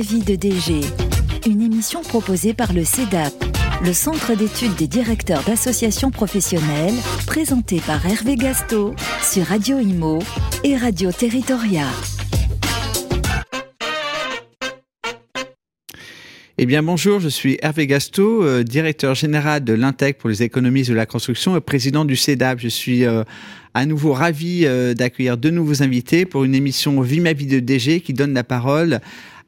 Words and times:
vie 0.00 0.22
de 0.22 0.36
DG, 0.36 0.80
une 1.46 1.60
émission 1.60 2.02
proposée 2.02 2.54
par 2.54 2.72
le 2.72 2.84
CEDAP, 2.84 3.32
le 3.84 3.92
Centre 3.92 4.34
d'études 4.36 4.74
des 4.76 4.86
directeurs 4.86 5.42
d'associations 5.42 6.10
professionnelles, 6.10 6.94
présentée 7.26 7.80
par 7.80 8.04
Hervé 8.06 8.36
Gasto 8.36 8.94
sur 9.22 9.44
Radio 9.46 9.78
Imo 9.78 10.20
et 10.62 10.76
Radio 10.76 11.10
Territoria. 11.10 11.86
Eh 16.58 16.66
bien 16.66 16.82
bonjour, 16.82 17.20
je 17.20 17.28
suis 17.28 17.56
Hervé 17.62 17.86
Gasto, 17.86 18.44
euh, 18.44 18.64
directeur 18.64 19.14
général 19.14 19.62
de 19.62 19.72
l'Intec 19.72 20.18
pour 20.18 20.28
les 20.28 20.42
économies 20.42 20.82
de 20.82 20.94
la 20.94 21.06
construction 21.06 21.56
et 21.56 21.60
président 21.60 22.04
du 22.04 22.16
CEDAP. 22.16 22.58
Je 22.60 22.68
suis 22.68 23.04
euh, 23.04 23.22
à 23.74 23.86
nouveau 23.86 24.12
ravi 24.12 24.62
euh, 24.64 24.92
d'accueillir 24.92 25.38
de 25.38 25.50
nouveaux 25.50 25.82
invités 25.82 26.24
pour 26.24 26.44
une 26.44 26.54
émission 26.54 27.00
Vie 27.00 27.20
ma 27.20 27.32
vie 27.32 27.46
de 27.46 27.60
DG 27.60 28.00
qui 28.00 28.12
donne 28.12 28.34
la 28.34 28.42
parole 28.42 29.00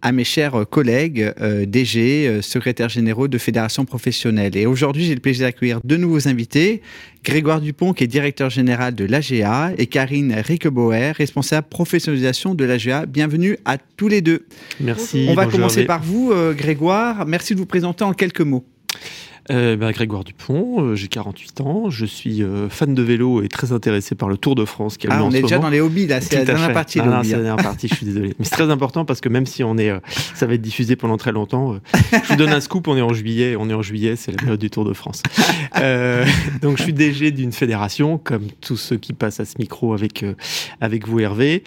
à 0.02 0.12
mes 0.12 0.24
chers 0.24 0.66
collègues 0.68 1.32
euh, 1.40 1.66
DG, 1.66 2.26
euh, 2.26 2.42
secrétaires 2.42 2.88
généraux 2.88 3.28
de 3.28 3.38
fédérations 3.38 3.84
professionnelles. 3.84 4.56
Et 4.56 4.66
aujourd'hui, 4.66 5.04
j'ai 5.04 5.14
le 5.14 5.20
plaisir 5.20 5.46
d'accueillir 5.46 5.80
deux 5.84 5.96
nouveaux 5.96 6.28
invités. 6.28 6.82
Grégoire 7.22 7.60
Dupont, 7.60 7.92
qui 7.92 8.04
est 8.04 8.06
directeur 8.06 8.48
général 8.48 8.94
de 8.94 9.04
l'AGA, 9.04 9.72
et 9.76 9.86
Karine 9.86 10.32
Riquebauer, 10.32 11.12
responsable 11.12 11.68
professionnalisation 11.68 12.54
de 12.54 12.64
l'AGA. 12.64 13.04
Bienvenue 13.04 13.58
à 13.66 13.76
tous 13.78 14.08
les 14.08 14.22
deux. 14.22 14.46
Merci. 14.80 15.26
On 15.28 15.34
va 15.34 15.46
commencer 15.46 15.84
par 15.84 16.02
vous, 16.02 16.32
euh, 16.32 16.54
Grégoire. 16.54 17.26
Merci 17.26 17.54
de 17.54 17.60
vous 17.60 17.66
présenter 17.66 18.04
en 18.04 18.14
quelques 18.14 18.40
mots. 18.40 18.64
Euh, 19.50 19.76
bah, 19.76 19.90
Grégoire 19.92 20.22
Dupont, 20.22 20.80
euh, 20.80 20.94
j'ai 20.94 21.08
48 21.08 21.60
ans, 21.62 21.90
je 21.90 22.06
suis 22.06 22.42
euh, 22.42 22.68
fan 22.68 22.94
de 22.94 23.02
vélo 23.02 23.42
et 23.42 23.48
très 23.48 23.72
intéressé 23.72 24.14
par 24.14 24.28
le 24.28 24.36
Tour 24.36 24.54
de 24.54 24.64
France. 24.64 24.96
Qui 24.96 25.08
ah, 25.10 25.24
on 25.24 25.32
est 25.32 25.42
déjà 25.42 25.58
dans 25.58 25.70
les 25.70 25.80
hobbies 25.80 26.06
là, 26.06 26.20
c'est 26.20 26.36
la 26.36 26.44
dernière 26.44 26.72
partie. 26.72 27.00
Ah, 27.00 27.06
non, 27.06 27.22
c'est 27.24 27.32
la 27.32 27.42
dernière 27.42 27.64
partie, 27.64 27.88
je 27.88 27.94
suis 27.96 28.06
désolé. 28.06 28.34
Mais 28.38 28.44
c'est 28.44 28.54
très 28.54 28.70
important 28.70 29.04
parce 29.04 29.20
que 29.20 29.28
même 29.28 29.46
si 29.46 29.64
on 29.64 29.76
est, 29.76 29.92
ça 30.34 30.46
va 30.46 30.54
être 30.54 30.60
diffusé 30.60 30.94
pendant 30.94 31.16
très 31.16 31.32
longtemps, 31.32 31.76
je 32.12 32.28
vous 32.28 32.36
donne 32.36 32.50
un 32.50 32.60
scoop, 32.60 32.86
on 32.86 32.96
est 32.96 33.02
en 33.02 33.12
juillet, 33.12 33.56
on 33.58 33.68
est 33.68 33.74
en 33.74 33.82
juillet, 33.82 34.14
c'est 34.14 34.30
la 34.30 34.38
période 34.38 34.60
du 34.60 34.70
Tour 34.70 34.84
de 34.84 34.92
France. 34.92 35.22
donc 36.62 36.78
je 36.78 36.82
suis 36.82 36.92
DG 36.92 37.32
d'une 37.32 37.52
fédération, 37.52 38.18
comme 38.18 38.46
tous 38.60 38.76
ceux 38.76 38.96
qui 38.96 39.14
passent 39.14 39.40
à 39.40 39.44
ce 39.44 39.56
micro 39.58 39.94
avec, 39.94 40.24
avec 40.80 41.08
vous 41.08 41.18
Hervé. 41.18 41.64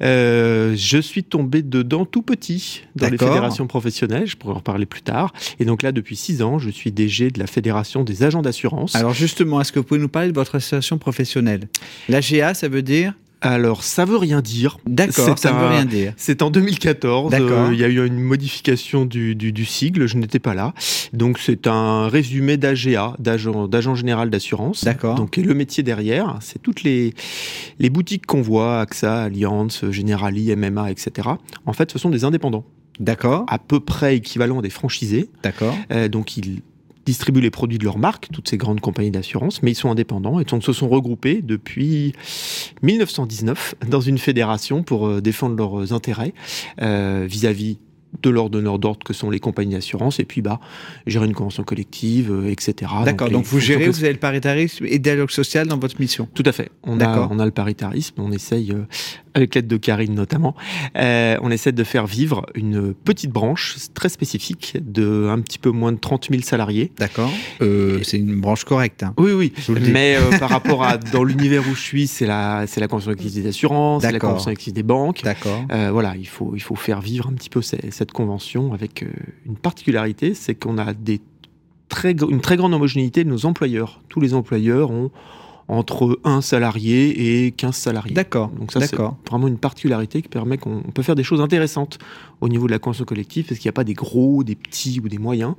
je 0.00 0.98
suis 1.02 1.24
tombé 1.24 1.60
dedans 1.62 2.06
tout 2.06 2.22
petit 2.22 2.84
dans 2.94 3.10
les 3.10 3.18
fédérations 3.18 3.66
professionnelles, 3.66 4.26
je 4.26 4.36
pourrais 4.36 4.54
en 4.54 4.58
reparler 4.58 4.86
plus 4.86 5.02
tard. 5.02 5.34
Et 5.60 5.66
donc 5.66 5.82
là, 5.82 5.92
depuis 5.92 6.16
6 6.16 6.42
ans, 6.42 6.58
je 6.58 6.70
suis 6.70 6.92
DG 6.92 7.25
de 7.30 7.38
la 7.38 7.46
Fédération 7.46 8.04
des 8.04 8.22
agents 8.22 8.42
d'assurance. 8.42 8.94
Alors 8.94 9.14
justement, 9.14 9.60
est-ce 9.60 9.72
que 9.72 9.78
vous 9.78 9.84
pouvez 9.84 10.00
nous 10.00 10.08
parler 10.08 10.28
de 10.28 10.34
votre 10.34 10.56
association 10.56 10.98
professionnelle? 10.98 11.68
L'AGA, 12.08 12.54
ça 12.54 12.68
veut 12.68 12.82
dire? 12.82 13.14
Alors, 13.42 13.84
ça 13.84 14.04
veut 14.04 14.16
rien 14.16 14.40
dire. 14.40 14.78
D'accord, 14.86 15.38
ça 15.38 15.52
ne 15.52 15.58
veut 15.58 15.66
rien 15.66 15.84
dire. 15.84 16.14
C'est 16.16 16.42
en 16.42 16.50
2014. 16.50 17.34
Euh, 17.34 17.68
il 17.72 17.78
y 17.78 17.84
a 17.84 17.88
eu 17.88 18.04
une 18.04 18.18
modification 18.18 19.04
du, 19.04 19.34
du, 19.34 19.64
sigle. 19.64 20.06
Je 20.06 20.16
n'étais 20.16 20.38
pas 20.38 20.54
là. 20.54 20.72
Donc, 21.12 21.38
c'est 21.38 21.66
un 21.66 22.08
résumé 22.08 22.56
d'AGA, 22.56 23.14
d'agent 23.18 23.94
général 23.94 24.30
d'assurance. 24.30 24.84
D'accord. 24.84 25.16
Donc, 25.16 25.36
et 25.36 25.42
le 25.42 25.54
métier 25.54 25.82
derrière, 25.82 26.38
c'est 26.40 26.60
toutes 26.60 26.82
les, 26.82 27.12
les 27.78 27.90
boutiques 27.90 28.26
qu'on 28.26 28.42
voit, 28.42 28.80
AXA, 28.80 29.24
Allianz, 29.24 29.90
Generali, 29.90 30.54
MMA, 30.56 30.90
etc. 30.90 31.28
En 31.66 31.72
fait, 31.72 31.92
ce 31.92 31.98
sont 31.98 32.10
des 32.10 32.24
indépendants. 32.24 32.64
D'accord. 32.98 33.44
À 33.48 33.58
peu 33.58 33.80
près 33.80 34.16
équivalent 34.16 34.60
à 34.60 34.62
des 34.62 34.70
franchisés. 34.70 35.28
D'accord. 35.42 35.76
Euh, 35.92 36.08
donc, 36.08 36.38
ils 36.38 36.62
distribuent 37.06 37.40
les 37.40 37.50
produits 37.50 37.78
de 37.78 37.84
leur 37.84 37.98
marque, 37.98 38.28
toutes 38.32 38.48
ces 38.48 38.56
grandes 38.56 38.80
compagnies 38.80 39.10
d'assurance, 39.10 39.62
mais 39.62 39.70
ils 39.70 39.76
sont 39.76 39.90
indépendants 39.90 40.40
et 40.40 40.44
donc 40.44 40.62
se 40.64 40.72
sont 40.72 40.88
regroupés 40.88 41.40
depuis 41.42 42.12
1919 42.82 43.76
dans 43.88 44.00
une 44.00 44.18
fédération 44.18 44.82
pour 44.82 45.06
euh, 45.06 45.20
défendre 45.20 45.56
leurs 45.56 45.92
intérêts 45.92 46.34
euh, 46.82 47.26
vis-à-vis 47.28 47.78
de 48.22 48.30
leurs 48.30 48.50
donneurs 48.50 48.78
d'ordre 48.78 49.04
que 49.04 49.12
sont 49.12 49.30
les 49.30 49.40
compagnies 49.40 49.74
d'assurance 49.74 50.20
et 50.20 50.24
puis 50.24 50.42
bah 50.42 50.60
gérer 51.06 51.26
une 51.26 51.34
convention 51.34 51.64
collective 51.64 52.30
euh, 52.32 52.50
etc 52.50 52.90
d'accord 53.04 53.30
donc, 53.30 53.44
vous 53.44 53.60
gérez 53.60 53.88
vous 53.88 54.04
avez 54.04 54.12
le 54.12 54.18
paritarisme 54.18 54.86
et 54.86 54.92
le 54.92 54.98
dialogue 54.98 55.30
social 55.30 55.66
dans 55.66 55.78
votre 55.78 56.00
mission 56.00 56.28
tout 56.34 56.44
à 56.46 56.52
fait 56.52 56.70
on 56.82 57.00
a 57.00 57.28
on 57.30 57.38
a 57.38 57.44
le 57.44 57.50
paritarisme 57.50 58.14
on 58.18 58.32
essaye 58.32 58.74
avec 59.36 59.54
l'aide 59.54 59.66
de 59.66 59.76
Karine 59.76 60.14
notamment, 60.14 60.54
euh, 60.96 61.36
on 61.42 61.50
essaie 61.50 61.72
de 61.72 61.84
faire 61.84 62.06
vivre 62.06 62.46
une 62.54 62.94
petite 62.94 63.30
branche 63.30 63.76
très 63.92 64.08
spécifique 64.08 64.78
de 64.80 65.28
un 65.30 65.40
petit 65.40 65.58
peu 65.58 65.70
moins 65.70 65.92
de 65.92 65.98
30 65.98 66.28
000 66.30 66.42
salariés. 66.42 66.90
D'accord. 66.98 67.30
Euh, 67.60 68.00
c'est 68.02 68.16
une 68.16 68.40
branche 68.40 68.64
correcte. 68.64 69.02
Hein. 69.02 69.12
Oui, 69.18 69.32
oui. 69.32 69.52
Mais 69.68 70.16
euh, 70.16 70.38
par 70.38 70.48
rapport 70.48 70.84
à 70.84 70.96
dans 71.12 71.22
l'univers 71.22 71.62
où 71.68 71.74
je 71.74 71.80
suis, 71.80 72.06
c'est 72.06 72.26
la 72.26 72.66
c'est 72.66 72.80
la 72.80 72.88
convention 72.88 73.10
collective 73.12 73.42
des 73.42 73.48
assurances, 73.48 74.02
c'est 74.02 74.12
la 74.12 74.18
convention 74.18 74.46
collective 74.46 74.72
des 74.72 74.82
banques. 74.82 75.22
D'accord. 75.22 75.66
voilà, 75.92 76.14
il 76.16 76.26
faut 76.26 76.52
il 76.54 76.62
faut 76.62 76.74
faire 76.74 77.02
vivre 77.02 77.28
un 77.28 77.34
petit 77.34 77.50
peu 77.50 77.60
cette, 77.60 77.95
cette 77.96 78.12
convention 78.12 78.74
avec 78.74 79.04
une 79.46 79.56
particularité, 79.56 80.34
c'est 80.34 80.54
qu'on 80.54 80.78
a 80.78 80.92
des 80.92 81.20
très 81.88 82.12
une 82.12 82.40
très 82.40 82.56
grande 82.56 82.74
homogénéité 82.74 83.24
de 83.24 83.30
nos 83.30 83.46
employeurs. 83.46 84.02
Tous 84.08 84.20
les 84.20 84.34
employeurs 84.34 84.90
ont 84.90 85.10
entre 85.68 86.20
un 86.22 86.40
salarié 86.40 87.46
et 87.46 87.50
15 87.50 87.74
salariés. 87.74 88.14
D'accord. 88.14 88.50
Donc 88.50 88.70
ça, 88.70 88.80
c'est 88.80 88.96
vraiment 88.96 89.48
une 89.48 89.58
particularité 89.58 90.22
qui 90.22 90.28
permet 90.28 90.58
qu'on 90.58 90.82
peut 90.82 91.02
faire 91.02 91.16
des 91.16 91.24
choses 91.24 91.40
intéressantes 91.40 91.98
au 92.40 92.48
niveau 92.48 92.66
de 92.66 92.72
la 92.72 92.78
convention 92.78 93.04
collective, 93.04 93.46
parce 93.46 93.58
qu'il 93.58 93.68
n'y 93.68 93.70
a 93.70 93.78
pas 93.80 93.84
des 93.84 93.94
gros, 93.94 94.44
des 94.44 94.54
petits 94.54 95.00
ou 95.02 95.08
des 95.08 95.18
moyens. 95.18 95.54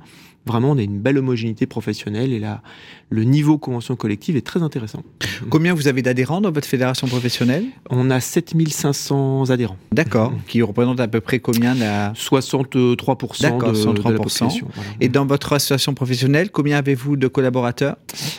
Vraiment, 0.46 0.70
on 0.70 0.78
a 0.78 0.82
une 0.82 0.98
belle 0.98 1.18
homogénéité 1.18 1.66
professionnelle 1.66 2.32
et 2.32 2.38
là, 2.38 2.62
le 3.10 3.24
niveau 3.24 3.58
convention 3.58 3.96
collective 3.96 4.36
est 4.36 4.46
très 4.46 4.62
intéressant. 4.62 5.02
Combien 5.50 5.74
vous 5.74 5.88
avez 5.88 6.00
d'adhérents 6.00 6.40
dans 6.40 6.50
votre 6.50 6.66
fédération 6.66 7.06
professionnelle? 7.06 7.64
On 7.90 8.10
a 8.10 8.18
7500 8.20 9.50
adhérents. 9.50 9.76
D'accord, 9.92 10.32
qui 10.46 10.62
représentent 10.62 11.00
à 11.00 11.08
peu 11.08 11.20
près 11.20 11.38
combien 11.38 11.74
la... 11.74 12.12
63% 12.14 13.42
D'accord, 13.42 13.72
63%. 13.72 14.62
Et 15.00 15.08
dans 15.08 15.26
votre 15.26 15.52
association 15.52 15.92
professionnelle, 15.92 16.50
combien 16.50 16.78
avez-vous 16.78 17.16
de 17.16 17.28
collaborateurs? 17.28 17.96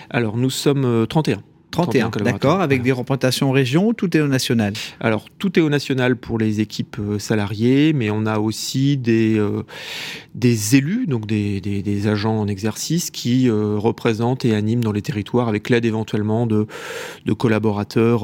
Alors, 0.09 0.35
nous 0.35 0.49
sommes 0.49 1.05
31. 1.07 1.43
Euh, 1.77 1.83
31, 1.83 2.09
d'accord, 2.23 2.61
avec 2.61 2.81
des 2.81 2.91
représentations 2.91 3.51
région, 3.51 3.93
tout 3.93 4.15
est 4.17 4.21
au 4.21 4.27
national 4.27 4.73
Alors, 4.99 5.25
tout 5.37 5.57
est 5.57 5.61
au 5.61 5.69
national 5.69 6.15
pour 6.15 6.37
les 6.37 6.61
équipes 6.61 6.97
euh, 6.99 7.19
salariées, 7.19 7.93
mais 7.93 8.09
on 8.09 8.25
a 8.25 8.39
aussi 8.39 8.97
des, 8.97 9.37
euh, 9.37 9.63
des 10.35 10.75
élus, 10.75 11.05
donc 11.07 11.25
des, 11.25 11.61
des, 11.61 12.07
agents 12.07 12.39
en 12.39 12.47
exercice 12.47 13.11
qui 13.11 13.49
euh, 13.49 13.77
représentent 13.77 14.45
et 14.45 14.55
animent 14.55 14.83
dans 14.83 14.91
les 14.91 15.01
territoires 15.01 15.47
avec 15.47 15.69
l'aide 15.69 15.85
éventuellement 15.85 16.47
de, 16.47 16.65
de 17.25 17.33
collaborateurs 17.33 18.23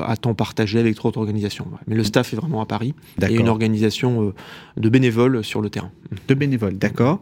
à 0.00 0.16
temps 0.16 0.34
partagé 0.34 0.78
avec 0.78 0.96
d'autres 0.96 1.18
organisations. 1.18 1.66
Mais 1.86 1.94
le 1.94 2.04
staff 2.04 2.32
est 2.32 2.36
vraiment 2.36 2.60
à 2.60 2.66
Paris 2.66 2.94
et 3.26 3.34
une 3.34 3.48
organisation 3.48 4.32
de 4.76 4.88
bénévoles 4.88 5.44
sur 5.44 5.60
le 5.60 5.70
terrain. 5.70 5.90
De 6.28 6.34
bénévoles, 6.34 6.76
d'accord. 6.76 7.20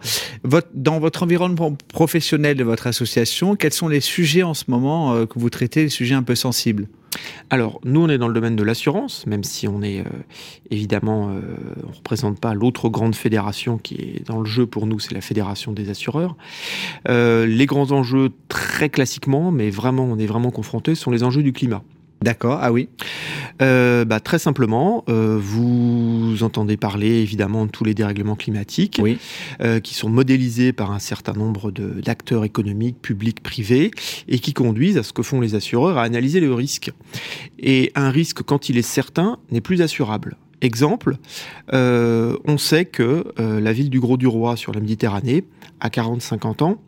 dans 0.75 0.99
votre 0.99 1.23
environnement 1.23 1.77
professionnel 1.89 2.57
de 2.57 2.65
votre 2.65 2.87
association, 2.87 3.57
quels 3.57 3.73
sont 3.73 3.89
les 3.89 4.01
sujets 4.01 4.43
en 4.43 4.55
ce 4.55 4.65
moment 4.69 5.12
euh, 5.15 5.27
que 5.27 5.39
vous 5.39 5.51
traitez, 5.51 5.85
les 5.85 5.89
sujets 5.89 6.15
un 6.15 6.23
peu 6.23 6.35
sensibles 6.35 6.89
alors, 7.51 7.79
nous, 7.85 8.01
on 8.01 8.09
est 8.09 8.17
dans 8.17 8.29
le 8.29 8.33
domaine 8.33 8.57
de 8.57 8.63
l'assurance, 8.63 9.27
même 9.27 9.45
si 9.45 9.69
on 9.69 9.83
est 9.83 10.01
euh, 10.01 10.05
évidemment, 10.71 11.29
euh, 11.29 11.43
on 11.85 11.91
ne 11.91 11.95
représente 11.95 12.41
pas 12.41 12.55
l'autre 12.55 12.89
grande 12.89 13.15
fédération 13.15 13.77
qui 13.77 13.97
est 13.97 14.27
dans 14.27 14.41
le 14.41 14.47
jeu 14.47 14.65
pour 14.65 14.87
nous, 14.87 14.99
c'est 14.99 15.13
la 15.13 15.21
fédération 15.21 15.73
des 15.73 15.91
assureurs. 15.91 16.37
les 17.07 17.67
grands 17.67 17.93
enjeux, 17.93 18.31
très 18.49 18.89
classiquement, 18.89 19.53
mais 19.53 19.69
vraiment, 19.69 20.05
on 20.05 20.19
est 20.19 20.25
vraiment 20.25 20.51
confrontés, 20.51 20.95
sont 20.95 21.11
les 21.11 21.23
enjeux 21.23 21.43
du 21.43 21.53
climat. 21.53 21.83
D'accord, 22.23 22.59
ah 22.63 22.73
oui. 22.73 22.89
Euh, 23.61 24.05
bah, 24.05 24.21
très 24.21 24.39
simplement, 24.39 25.05
euh, 25.09 25.39
vous 25.41 26.43
entendez 26.43 26.77
parler 26.77 27.21
évidemment 27.21 27.67
de 27.67 27.71
tous 27.71 27.85
les 27.85 27.95
dérèglements 27.95 28.37
climatiques 28.37 29.01
oui. 29.03 29.19
euh, 29.61 29.81
qui 29.81 29.95
sont 29.95 30.09
modélisés 30.09 30.73
par 30.73 30.93
un 30.93 30.99
certain 30.99 31.33
nombre 31.33 31.71
d'acteurs 31.71 32.45
économiques, 32.45 33.01
publics, 33.03 33.43
privés, 33.43 33.91
et 34.29 34.39
qui 34.39 34.53
conduisent 34.53 34.99
à 34.99 35.03
ce 35.03 35.13
que 35.13 35.23
font 35.23 35.41
les 35.41 35.55
assureurs 35.55 35.99
à 35.99 36.03
analyser 36.03 36.41
le 36.41 36.55
risque. 36.55 36.93
Et 37.59 37.91
un 37.95 38.11
risque, 38.11 38.43
quand 38.43 38.69
il 38.69 38.79
est 38.79 38.83
certain, 38.83 39.39
n'est 39.51 39.61
plus 39.61 39.83
assurable. 39.83 40.37
Exemple, 40.61 41.17
on 41.73 42.57
sait 42.57 42.85
que 42.85 43.25
la 43.37 43.73
ville 43.73 43.91
du 43.91 43.99
Gros-du-Roi 43.99 44.57
sur 44.57 44.73
la 44.73 44.81
Méditerranée, 44.81 45.45
à 45.81 45.89
40-50 45.89 46.63
ans, 46.63 46.81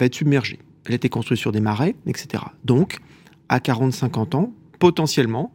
va 0.00 0.06
être 0.06 0.14
submergée. 0.14 0.58
Elle 0.86 0.92
a 0.92 0.96
été 0.96 1.10
construite 1.10 1.38
sur 1.38 1.52
des 1.52 1.60
marais, 1.60 1.94
etc. 2.06 2.44
Donc, 2.64 3.00
à 3.48 3.58
40-50 3.58 4.36
ans, 4.36 4.52
potentiellement, 4.78 5.52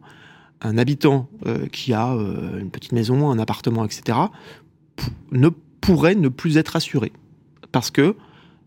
un 0.64 0.78
habitant 0.78 1.28
euh, 1.46 1.66
qui 1.66 1.92
a 1.92 2.14
euh, 2.14 2.58
une 2.58 2.70
petite 2.70 2.92
maison, 2.92 3.30
un 3.30 3.38
appartement, 3.38 3.84
etc., 3.84 4.18
ne 5.30 5.48
pourrait 5.80 6.14
ne 6.14 6.28
plus 6.28 6.56
être 6.56 6.76
assuré. 6.76 7.12
Parce 7.70 7.90
que 7.90 8.16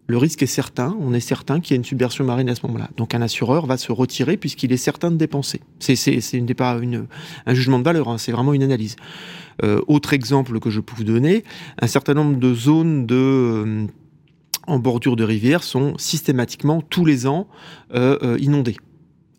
le 0.05 0.17
risque 0.17 0.43
est 0.43 0.45
certain, 0.45 0.95
on 1.01 1.13
est 1.13 1.19
certain 1.19 1.59
qu'il 1.59 1.71
y 1.71 1.75
a 1.75 1.77
une 1.77 1.83
submersion 1.83 2.23
marine 2.23 2.49
à 2.49 2.55
ce 2.55 2.65
moment-là. 2.67 2.89
Donc 2.95 3.13
un 3.13 3.21
assureur 3.21 3.65
va 3.65 3.77
se 3.77 3.91
retirer 3.91 4.37
puisqu'il 4.37 4.71
est 4.71 4.77
certain 4.77 5.11
de 5.11 5.17
dépenser. 5.17 5.61
Ce 5.79 6.37
n'est 6.37 6.53
pas 6.53 6.77
une, 6.81 7.07
un 7.45 7.53
jugement 7.53 7.79
de 7.79 7.83
valeur, 7.83 8.07
hein, 8.07 8.17
c'est 8.17 8.31
vraiment 8.31 8.53
une 8.53 8.63
analyse. 8.63 8.95
Euh, 9.63 9.81
autre 9.87 10.13
exemple 10.13 10.59
que 10.59 10.69
je 10.69 10.79
peux 10.79 10.95
vous 10.95 11.03
donner, 11.03 11.43
un 11.81 11.87
certain 11.87 12.13
nombre 12.13 12.37
de 12.37 12.53
zones 12.53 13.05
de, 13.05 13.87
en 14.67 14.79
bordure 14.79 15.15
de 15.15 15.23
rivière 15.23 15.63
sont 15.63 15.97
systématiquement 15.97 16.81
tous 16.81 17.03
les 17.03 17.25
ans 17.27 17.47
inondées. 17.93 18.77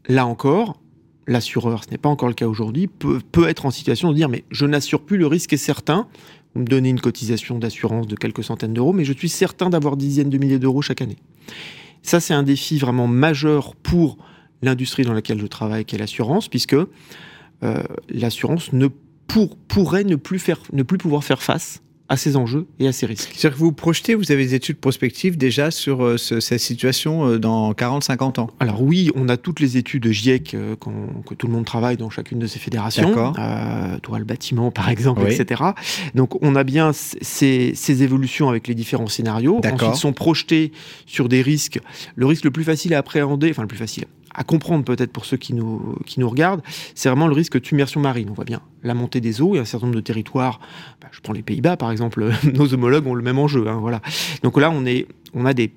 Là 0.09 0.27
encore, 0.27 0.81
l'assureur, 1.29 1.85
ce 1.85 1.91
n'est 1.91 1.99
pas 1.99 2.09
encore 2.09 2.29
le 2.29 2.35
cas 2.35 2.49
aujourd'hui, 2.49 2.89
peut, 2.89 3.21
être 3.47 3.67
en 3.67 3.71
situation 3.71 4.11
de 4.11 4.17
dire 4.17 4.29
mais 4.29 4.45
je 4.51 4.67
n'assure 4.67 5.03
plus, 5.03 5.19
le 5.19 5.27
risque 5.27 5.53
est 5.53 5.59
certain. 5.59 6.09
Vous 6.55 6.63
me 6.63 6.67
donnez 6.67 6.89
une 6.89 7.01
cotisation 7.01 7.59
d'assurance 7.59 8.09
de 8.09 8.17
quelques 8.17 8.43
centaines 8.43 8.73
d'euros, 8.73 8.93
mais 8.93 9.05
je 9.05 9.13
suis 9.13 9.29
certain 9.29 9.71
d'avoir 9.71 9.97
dizaines 9.97 10.31
de 10.31 10.39
milliers 10.39 10.59
d'euros 10.59 10.83
chaque 10.83 11.03
année. 11.03 11.19
Ça, 12.03 12.19
c'est 12.19 12.35
un 12.35 12.43
défi 12.43 12.79
vraiment 12.79 13.07
majeur 13.07 13.77
pour 13.77 14.17
l'industrie 14.63 15.05
dans 15.05 15.13
laquelle 15.13 15.39
je 15.39 15.47
travaille, 15.47 15.85
qui 15.85 15.95
est 15.95 15.99
l'assurance, 15.99 16.49
puisque 16.49 16.75
euh, 16.75 17.83
l'assurance 18.09 18.73
ne 18.73 18.89
pour, 19.27 19.57
pourrait 19.57 20.05
ne 20.05 20.17
plus, 20.17 20.39
faire, 20.39 20.59
ne 20.73 20.83
plus 20.83 20.99
pouvoir 20.99 21.23
faire 21.23 21.43
face 21.43 21.83
à 22.09 22.17
ces 22.17 22.37
enjeux 22.37 22.67
et 22.79 22.89
à 22.89 22.93
ces 22.93 23.07
risques. 23.07 23.31
C'est-à-dire 23.35 23.59
que 23.59 23.63
vous 23.63 23.73
projetez, 23.73 24.15
vous 24.15 24.33
avez 24.33 24.45
des 24.47 24.55
études 24.55 24.79
prospectives 24.79 25.37
déjà 25.37 25.71
sur 25.71 26.03
euh, 26.03 26.17
ce, 26.17 26.41
cette 26.41 26.61
situation 26.61 27.27
euh, 27.27 27.39
dans 27.39 27.73
40-50 27.73 28.41
ans 28.41 28.51
Alors 28.61 28.83
oui, 28.83 29.11
on 29.15 29.29
a 29.29 29.37
toutes 29.37 29.61
les 29.61 29.77
études 29.77 30.05
de 30.05 30.11
GIEC 30.11 30.55
euh, 30.55 30.75
que 31.27 31.35
tout 31.35 31.47
le 31.47 31.53
monde 31.53 31.67
travaille 31.67 31.99
dans 31.99 32.09
chacune 32.09 32.39
de 32.39 32.47
ces 32.47 32.59
fédérations. 32.59 33.09
D'accord. 33.09 33.37
Toi, 34.03 34.19
le 34.19 34.25
bâtiment, 34.25 34.71
par 34.71 34.89
exemple, 34.89 35.23
oui. 35.25 35.35
etc. 35.35 35.63
Donc 36.15 36.43
on 36.43 36.57
a 36.57 36.65
bien 36.65 36.93
ces, 36.93 37.73
ces, 37.75 38.03
évolutions 38.03 38.49
avec 38.49 38.69
les 38.69 38.75
différents 38.75 39.09
scénarios. 39.09 39.61
Ensuite, 39.65 39.95
sont 39.97 40.13
projetés 40.13 40.73
sur 41.07 41.29
des 41.29 41.43
risques. 41.43 41.81
Le 42.15 42.27
risque 42.27 42.45
le 42.45 42.51
plus 42.51 42.65
facile 42.65 42.95
à 42.95 42.99
appréhender, 42.99 43.51
enfin 43.51 43.63
le 43.63 43.69
plus 43.69 43.77
facile, 43.77 44.05
à 44.35 44.45
comprendre 44.45 44.85
peut-être 44.85 45.13
pour 45.13 45.25
ceux 45.25 45.37
qui 45.37 45.55
nous, 45.55 45.97
qui 46.07 46.21
nous 46.21 46.29
regardent, 46.29 46.63
c'est 46.95 47.09
vraiment 47.09 47.27
le 47.27 47.35
risque 47.35 47.61
d'immersion 47.61 48.01
marine. 48.01 48.29
On 48.31 48.35
voit 48.35 48.45
bien 48.45 48.63
la 48.83 48.95
montée 48.95 49.21
des 49.21 49.41
eaux 49.41 49.55
et 49.55 49.59
un 49.59 49.65
certain 49.65 49.87
nombre 49.87 49.97
de 49.97 50.03
territoires. 50.03 50.61
Bah, 51.01 51.09
je 51.13 51.21
prends 51.21 51.33
les 51.33 51.43
Pays-Bas 51.43 51.77
par 51.77 51.91
exemple, 51.91 52.31
nos 52.55 52.73
homologues 52.75 53.07
ont 53.07 53.15
le 53.15 53.23
même 53.23 53.39
enjeu. 53.39 53.69
Hein, 53.69 53.79
voilà. 53.81 54.01
Donc 54.43 54.59
là, 54.59 54.71
on, 54.71 54.85
est, 54.87 55.07
on 55.35 55.47
a 55.47 55.55
des 55.55 55.73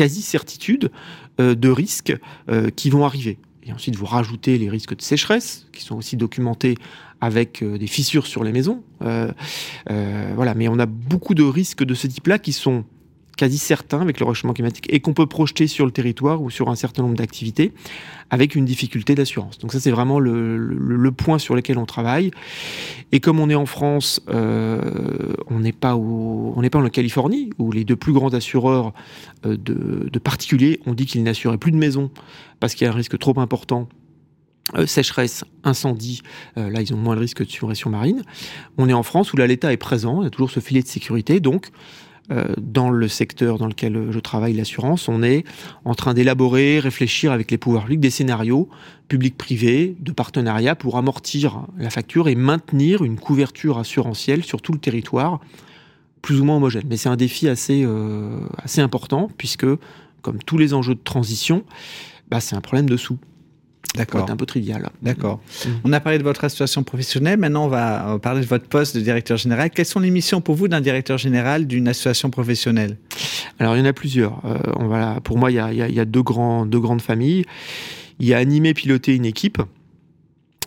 quasi-certitudes 0.00 0.90
euh, 1.40 1.54
de 1.54 1.68
risques 1.68 2.16
euh, 2.48 2.70
qui 2.70 2.88
vont 2.88 3.04
arriver. 3.04 3.38
Et 3.64 3.72
ensuite, 3.72 3.96
vous 3.96 4.06
rajoutez 4.06 4.56
les 4.56 4.70
risques 4.70 4.96
de 4.96 5.02
sécheresse, 5.02 5.66
qui 5.74 5.82
sont 5.82 5.96
aussi 5.96 6.16
documentés 6.16 6.76
avec 7.20 7.62
euh, 7.62 7.76
des 7.76 7.86
fissures 7.86 8.26
sur 8.26 8.42
les 8.42 8.52
maisons. 8.52 8.82
Voilà, 9.00 10.54
mais 10.54 10.68
on 10.68 10.78
a 10.78 10.86
beaucoup 10.86 11.34
de 11.34 11.42
risques 11.42 11.84
de 11.84 11.92
ce 11.92 12.06
type-là 12.06 12.38
qui 12.38 12.52
sont 12.52 12.84
quasi 13.36 13.58
certain 13.58 14.00
avec 14.00 14.20
le 14.20 14.26
réchauffement 14.26 14.52
climatique 14.52 14.86
et 14.92 15.00
qu'on 15.00 15.14
peut 15.14 15.26
projeter 15.26 15.66
sur 15.66 15.86
le 15.86 15.92
territoire 15.92 16.42
ou 16.42 16.50
sur 16.50 16.68
un 16.68 16.74
certain 16.74 17.02
nombre 17.02 17.16
d'activités 17.16 17.72
avec 18.30 18.54
une 18.54 18.64
difficulté 18.64 19.14
d'assurance. 19.14 19.58
Donc 19.58 19.72
ça 19.72 19.80
c'est 19.80 19.90
vraiment 19.90 20.18
le, 20.20 21.10
point 21.10 21.38
sur 21.38 21.54
lequel 21.54 21.78
on 21.78 21.86
travaille. 21.86 22.30
Et 23.12 23.20
comme 23.20 23.40
on 23.40 23.50
est 23.50 23.54
en 23.54 23.66
France, 23.66 24.20
euh, 24.28 25.32
on 25.48 25.60
n'est 25.60 25.72
pas 25.72 25.96
on 25.96 26.60
n'est 26.62 26.70
pas 26.70 26.78
en 26.78 26.88
Californie 26.88 27.50
où 27.58 27.72
les 27.72 27.84
deux 27.84 27.96
plus 27.96 28.12
grands 28.12 28.32
assureurs 28.32 28.92
euh, 29.44 29.56
de, 29.56 30.18
particuliers 30.18 30.80
ont 30.86 30.94
dit 30.94 31.06
qu'ils 31.06 31.22
n'assuraient 31.22 31.58
plus 31.58 31.72
de 31.72 31.76
maisons 31.76 32.10
parce 32.60 32.74
qu'il 32.74 32.84
y 32.84 32.88
a 32.88 32.92
un 32.92 32.96
risque 32.96 33.18
trop 33.18 33.38
important 33.40 33.88
euh, 34.76 34.86
sécheresse, 34.86 35.44
incendie, 35.64 36.22
euh, 36.56 36.70
là 36.70 36.80
ils 36.80 36.94
ont 36.94 36.96
moins 36.96 37.14
le 37.16 37.20
risque 37.20 37.44
de 37.44 37.50
submersion 37.50 37.90
marine. 37.90 38.22
On 38.78 38.88
est 38.88 38.92
en 38.92 39.02
France 39.02 39.32
où 39.32 39.36
là 39.36 39.46
l'État 39.48 39.72
est 39.72 39.76
présent, 39.76 40.20
il 40.20 40.24
y 40.24 40.26
a 40.28 40.30
toujours 40.30 40.50
ce 40.50 40.60
filet 40.60 40.82
de 40.82 40.86
sécurité, 40.86 41.40
donc 41.40 41.70
euh, 41.70 42.09
dans 42.60 42.90
le 42.90 43.08
secteur 43.08 43.58
dans 43.58 43.66
lequel 43.66 44.08
je 44.10 44.18
travaille, 44.20 44.52
l'assurance, 44.52 45.08
on 45.08 45.22
est 45.22 45.44
en 45.84 45.94
train 45.94 46.14
d'élaborer, 46.14 46.78
réfléchir 46.78 47.32
avec 47.32 47.50
les 47.50 47.58
pouvoirs 47.58 47.84
publics 47.84 48.00
des 48.00 48.10
scénarios 48.10 48.68
publics-privés 49.10 49.96
de 49.98 50.12
partenariat 50.12 50.76
pour 50.76 50.96
amortir 50.96 51.66
la 51.76 51.90
facture 51.90 52.28
et 52.28 52.36
maintenir 52.36 53.02
une 53.04 53.18
couverture 53.18 53.78
assurantielle 53.78 54.44
sur 54.44 54.62
tout 54.62 54.72
le 54.72 54.78
territoire, 54.78 55.40
plus 56.22 56.40
ou 56.40 56.44
moins 56.44 56.56
homogène. 56.56 56.84
Mais 56.88 56.96
c'est 56.96 57.08
un 57.08 57.16
défi 57.16 57.48
assez, 57.48 57.82
euh, 57.84 58.38
important 58.78 59.28
puisque, 59.36 59.66
comme 60.22 60.38
tous 60.44 60.56
les 60.56 60.72
enjeux 60.72 60.94
de 60.94 61.00
transition, 61.02 61.64
bah, 62.30 62.40
c'est 62.40 62.54
un 62.54 62.60
problème 62.60 62.88
de 62.88 62.96
sous. 62.96 63.18
D'accord. 63.96 64.30
un 64.30 64.36
peu 64.36 64.46
trivial. 64.46 64.88
D'accord. 65.02 65.40
Mmh. 65.64 65.68
On 65.84 65.92
a 65.92 66.00
parlé 66.00 66.18
de 66.18 66.22
votre 66.22 66.44
association 66.44 66.84
professionnelle. 66.84 67.38
Maintenant, 67.38 67.64
on 67.64 67.68
va 67.68 68.18
parler 68.22 68.40
de 68.40 68.46
votre 68.46 68.66
poste 68.66 68.94
de 68.94 69.00
directeur 69.00 69.36
général. 69.36 69.70
Quelles 69.70 69.86
sont 69.86 69.98
les 70.00 70.10
missions 70.10 70.40
pour 70.40 70.54
vous 70.54 70.68
d'un 70.68 70.80
directeur 70.80 71.18
général 71.18 71.66
d'une 71.66 71.88
association 71.88 72.30
professionnelle? 72.30 72.98
Alors, 73.58 73.76
il 73.76 73.80
y 73.80 73.82
en 73.82 73.86
a 73.86 73.92
plusieurs. 73.92 74.40
Euh, 74.44 74.58
on 74.76 74.86
va, 74.86 75.20
pour 75.20 75.38
moi, 75.38 75.50
il 75.50 75.54
y 75.54 75.58
a, 75.58 75.72
il 75.72 75.94
y 75.94 76.00
a 76.00 76.04
deux, 76.04 76.22
grands, 76.22 76.66
deux 76.66 76.78
grandes 76.78 77.02
familles. 77.02 77.44
Il 78.20 78.28
y 78.28 78.34
a 78.34 78.38
animer, 78.38 78.74
piloter 78.74 79.16
une 79.16 79.24
équipe. 79.24 79.60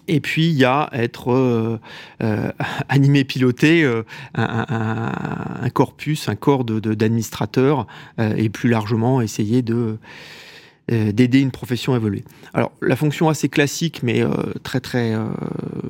Et 0.08 0.20
puis 0.20 0.48
il 0.48 0.56
y 0.56 0.66
a 0.66 0.90
être 0.92 1.32
euh, 1.32 1.80
euh, 2.22 2.52
animé, 2.90 3.24
piloté 3.24 3.84
euh, 3.84 4.04
un, 4.36 4.66
un, 4.70 5.66
un, 5.66 5.70
corpus, 5.70 6.28
un 6.28 6.36
corps 6.36 6.66
d'administrateurs 6.66 7.88
de, 8.18 8.24
de, 8.24 8.38
et 8.38 8.50
plus 8.50 8.70
largement 8.70 9.22
essayer 9.22 9.62
de 9.62 9.98
d'aider 10.90 11.40
une 11.40 11.52
profession 11.52 11.94
à 11.94 11.98
évoluer. 11.98 12.24
Alors 12.54 12.72
la 12.82 12.96
fonction 12.96 13.30
assez 13.30 13.48
classique 13.48 14.02
mais 14.04 14.22
euh, 14.22 14.30
très 14.64 14.80
très 14.80 15.14
euh, 15.14 15.28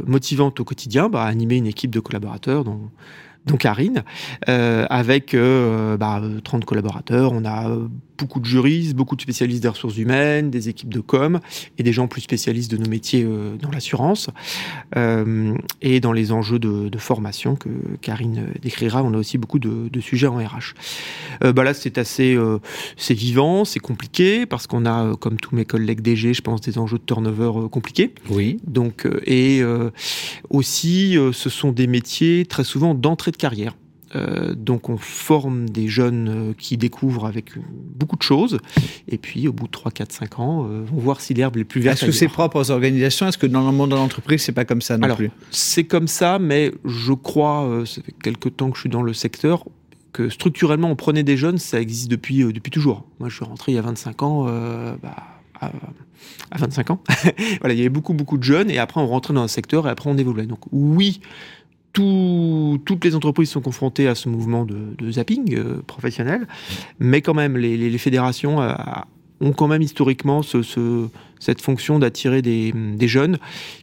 motivante 0.05 0.59
au 0.59 0.63
quotidien, 0.63 1.09
bah, 1.09 1.23
animer 1.23 1.57
une 1.57 1.67
équipe 1.67 1.91
de 1.91 1.99
collaborateurs 1.99 2.63
dont 2.63 2.91
donc 3.45 3.59
Karine, 3.59 4.03
euh, 4.47 4.85
avec 4.89 5.33
euh, 5.33 5.97
bah, 5.97 6.21
30 6.43 6.65
collaborateurs. 6.65 7.31
On 7.33 7.45
a 7.45 7.77
beaucoup 8.17 8.39
de 8.39 8.45
juristes, 8.45 8.95
beaucoup 8.95 9.15
de 9.15 9.21
spécialistes 9.21 9.63
des 9.63 9.69
ressources 9.69 9.97
humaines, 9.97 10.49
des 10.49 10.69
équipes 10.69 10.93
de 10.93 10.99
com 10.99 11.39
et 11.77 11.83
des 11.83 11.93
gens 11.93 12.07
plus 12.07 12.21
spécialistes 12.21 12.71
de 12.71 12.77
nos 12.77 12.89
métiers 12.89 13.23
euh, 13.23 13.55
dans 13.57 13.71
l'assurance 13.71 14.29
euh, 14.95 15.55
et 15.81 15.99
dans 15.99 16.11
les 16.11 16.31
enjeux 16.31 16.59
de, 16.59 16.89
de, 16.89 16.97
formation 16.97 17.55
que 17.55 17.69
Karine 18.01 18.47
décrira. 18.61 19.03
On 19.03 19.13
a 19.13 19.17
aussi 19.17 19.37
beaucoup 19.37 19.59
de, 19.59 19.89
de 19.89 19.99
sujets 19.99 20.27
en 20.27 20.37
RH. 20.37 20.73
Euh, 21.43 21.53
bah 21.53 21.63
là, 21.63 21.73
c'est 21.73 21.97
assez, 21.97 22.35
euh, 22.35 22.59
c'est 22.97 23.13
vivant, 23.13 23.65
c'est 23.65 23.79
compliqué 23.79 24.45
parce 24.45 24.67
qu'on 24.67 24.85
a, 24.85 25.15
comme 25.17 25.37
tous 25.37 25.55
mes 25.55 25.65
collègues 25.65 26.01
DG, 26.01 26.33
je 26.33 26.41
pense, 26.41 26.61
des 26.61 26.77
enjeux 26.77 26.97
de 26.97 27.03
turnover 27.03 27.67
compliqués. 27.69 28.13
Oui. 28.29 28.57
Donc, 28.65 29.07
et 29.25 29.61
aussi, 30.49 31.17
ce 31.33 31.49
sont 31.49 31.71
des 31.71 31.87
métiers 31.87 32.45
très 32.45 32.63
souvent 32.63 32.93
d'entrée 32.93 33.31
de 33.31 33.37
carrière. 33.37 33.75
Euh, 34.15 34.53
donc 34.53 34.89
on 34.89 34.97
forme 34.97 35.69
des 35.69 35.87
jeunes 35.87 36.29
euh, 36.29 36.53
qui 36.57 36.77
découvrent 36.77 37.25
avec 37.25 37.53
beaucoup 37.95 38.15
de 38.15 38.21
choses, 38.21 38.59
et 39.07 39.17
puis 39.17 39.47
au 39.47 39.53
bout 39.53 39.67
de 39.67 39.71
3, 39.71 39.91
4, 39.91 40.11
5 40.11 40.39
ans, 40.39 40.67
euh, 40.69 40.83
vont 40.83 40.99
voir 40.99 41.21
si 41.21 41.33
l'herbe 41.33 41.57
est 41.57 41.63
plus 41.63 41.81
verte. 41.81 41.97
Est-ce 41.97 42.05
que 42.05 42.11
c'est 42.11 42.27
propre 42.27 42.59
aux 42.59 42.71
organisations? 42.71 43.27
Est-ce 43.27 43.37
que 43.37 43.47
dans 43.47 43.65
le 43.65 43.75
monde 43.75 43.91
de 43.91 43.95
l'entreprise, 43.95 44.41
c'est 44.41 44.51
pas 44.51 44.65
comme 44.65 44.81
ça 44.81 44.97
non 44.97 45.05
Alors, 45.05 45.17
plus? 45.17 45.31
C'est 45.51 45.85
comme 45.85 46.07
ça, 46.07 46.39
mais 46.39 46.71
je 46.85 47.13
crois, 47.13 47.65
euh, 47.65 47.85
ça 47.85 48.01
fait 48.01 48.13
quelques 48.23 48.55
temps 48.55 48.69
que 48.69 48.75
je 48.75 48.81
suis 48.81 48.89
dans 48.89 49.03
le 49.03 49.13
secteur, 49.13 49.65
que 50.11 50.29
structurellement, 50.29 50.91
on 50.91 50.95
prenait 50.95 51.23
des 51.23 51.37
jeunes, 51.37 51.57
ça 51.57 51.81
existe 51.81 52.09
depuis, 52.09 52.43
depuis 52.53 52.71
toujours. 52.71 53.05
Moi, 53.19 53.29
je 53.29 53.35
suis 53.35 53.45
rentré 53.45 53.71
il 53.71 53.75
y 53.75 53.79
a 53.79 53.81
25 53.81 54.21
ans, 54.21 54.43
bah, 55.01 55.15
à, 55.59 55.71
à 56.51 56.57
25 56.59 56.91
ans. 56.91 56.99
voilà, 57.61 57.73
il 57.73 57.77
y 57.77 57.81
avait 57.81 57.89
beaucoup, 57.89 58.13
beaucoup 58.13 58.37
de 58.37 58.43
jeunes, 58.43 58.69
et 58.69 58.77
après, 58.77 59.01
on 59.01 59.07
rentrait 59.07 59.33
dans 59.33 59.41
un 59.41 59.47
secteur, 59.47 59.87
et 59.87 59.89
après, 59.89 60.09
on 60.11 60.17
évoluait. 60.17 60.45
Donc 60.45 60.59
oui, 60.71 61.19
tout, 61.93 62.81
toutes 62.85 63.05
les 63.05 63.15
entreprises 63.15 63.51
sont 63.51 63.61
confrontées 63.61 64.07
à 64.07 64.15
ce 64.15 64.27
mouvement 64.27 64.65
de, 64.65 64.95
de 64.97 65.11
zapping 65.11 65.55
euh, 65.55 65.81
professionnel, 65.85 66.47
mais 66.99 67.21
quand 67.21 67.35
même, 67.35 67.55
les, 67.55 67.77
les, 67.77 67.89
les 67.91 67.97
fédérations 67.99 68.61
euh, 68.61 68.73
ont 69.39 69.53
quand 69.53 69.67
même 69.67 69.83
historiquement 69.83 70.41
ce, 70.41 70.63
ce, 70.63 71.07
cette 71.39 71.61
fonction 71.61 71.99
d'attirer 71.99 72.41
des, 72.41 72.71
des, 72.71 73.07
jeunes 73.07 73.37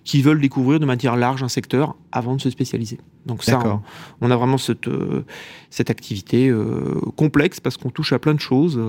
qui 0.05 0.23
veulent 0.23 0.41
découvrir 0.41 0.81
de 0.81 0.87
manière 0.87 1.17
large 1.17 1.43
un 1.45 1.49
secteur 1.49 1.95
avant 2.11 2.35
de 2.35 2.41
se 2.41 2.51
spécialiser. 2.51 2.99
Donc 3.27 3.45
ça, 3.45 3.61
on, 3.65 3.81
on, 4.27 4.31
a 4.31 4.37
vraiment 4.37 4.59
cette, 4.59 4.89
euh, 4.89 5.25
cette 5.69 5.91
activité 5.91 6.53
complexe 7.17 7.61
parce 7.61 7.77
qu'on 7.77 7.91
touche 7.91 8.13
à 8.13 8.19
plein 8.19 8.35
de 8.35 8.41
choses. 8.41 8.81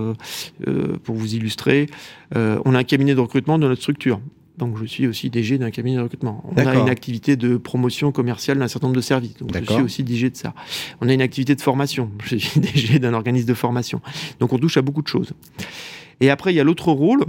Pour 1.04 1.16
vous 1.16 1.36
illustrer, 1.36 1.88
on 2.34 2.74
a 2.74 2.80
un 2.80 2.84
cabinet 2.84 3.14
de 3.16 3.20
recrutement 3.20 3.60
dans 3.60 3.68
notre 3.68 3.82
structure. 3.82 4.22
Donc, 4.58 4.78
je 4.78 4.86
suis 4.86 5.08
aussi 5.08 5.30
DG 5.30 5.58
d'un 5.58 5.72
cabinet 5.72 5.98
de 5.98 6.02
recrutement. 6.02 6.44
On 6.56 6.58
a 6.58 6.76
une 6.76 6.90
activité 6.90 7.36
de 7.36 7.58
promotion 7.58 8.12
commerciale 8.12 8.60
d'un 8.60 8.68
certain 8.68 8.88
nombre 8.88 8.98
de 8.98 9.02
services. 9.02 9.38
Donc, 9.38 9.56
je 9.56 9.74
suis 9.74 9.82
aussi 9.82 10.04
DG 10.04 10.30
de 10.30 10.38
ça. 10.38 10.54
On 11.00 11.10
a 11.10 11.14
une 11.14 11.22
activité 11.22 11.56
de 11.56 11.62
formation. 11.62 12.12
Je 12.24 12.38
suis 12.38 12.60
DG 12.60 13.00
d'un 13.00 13.14
organisme 13.14 13.48
de 13.48 13.54
formation. 13.54 14.02
Donc, 14.40 14.54
on 14.54 14.60
touche 14.60 14.78
à 14.78 14.82
beaucoup 14.82 15.02
de 15.02 15.08
choses. 15.08 15.34
Et 16.20 16.30
après, 16.30 16.54
il 16.54 16.58
y 16.58 16.60
a 16.60 16.64
l'autre 16.64 16.92
rôle 16.92 17.26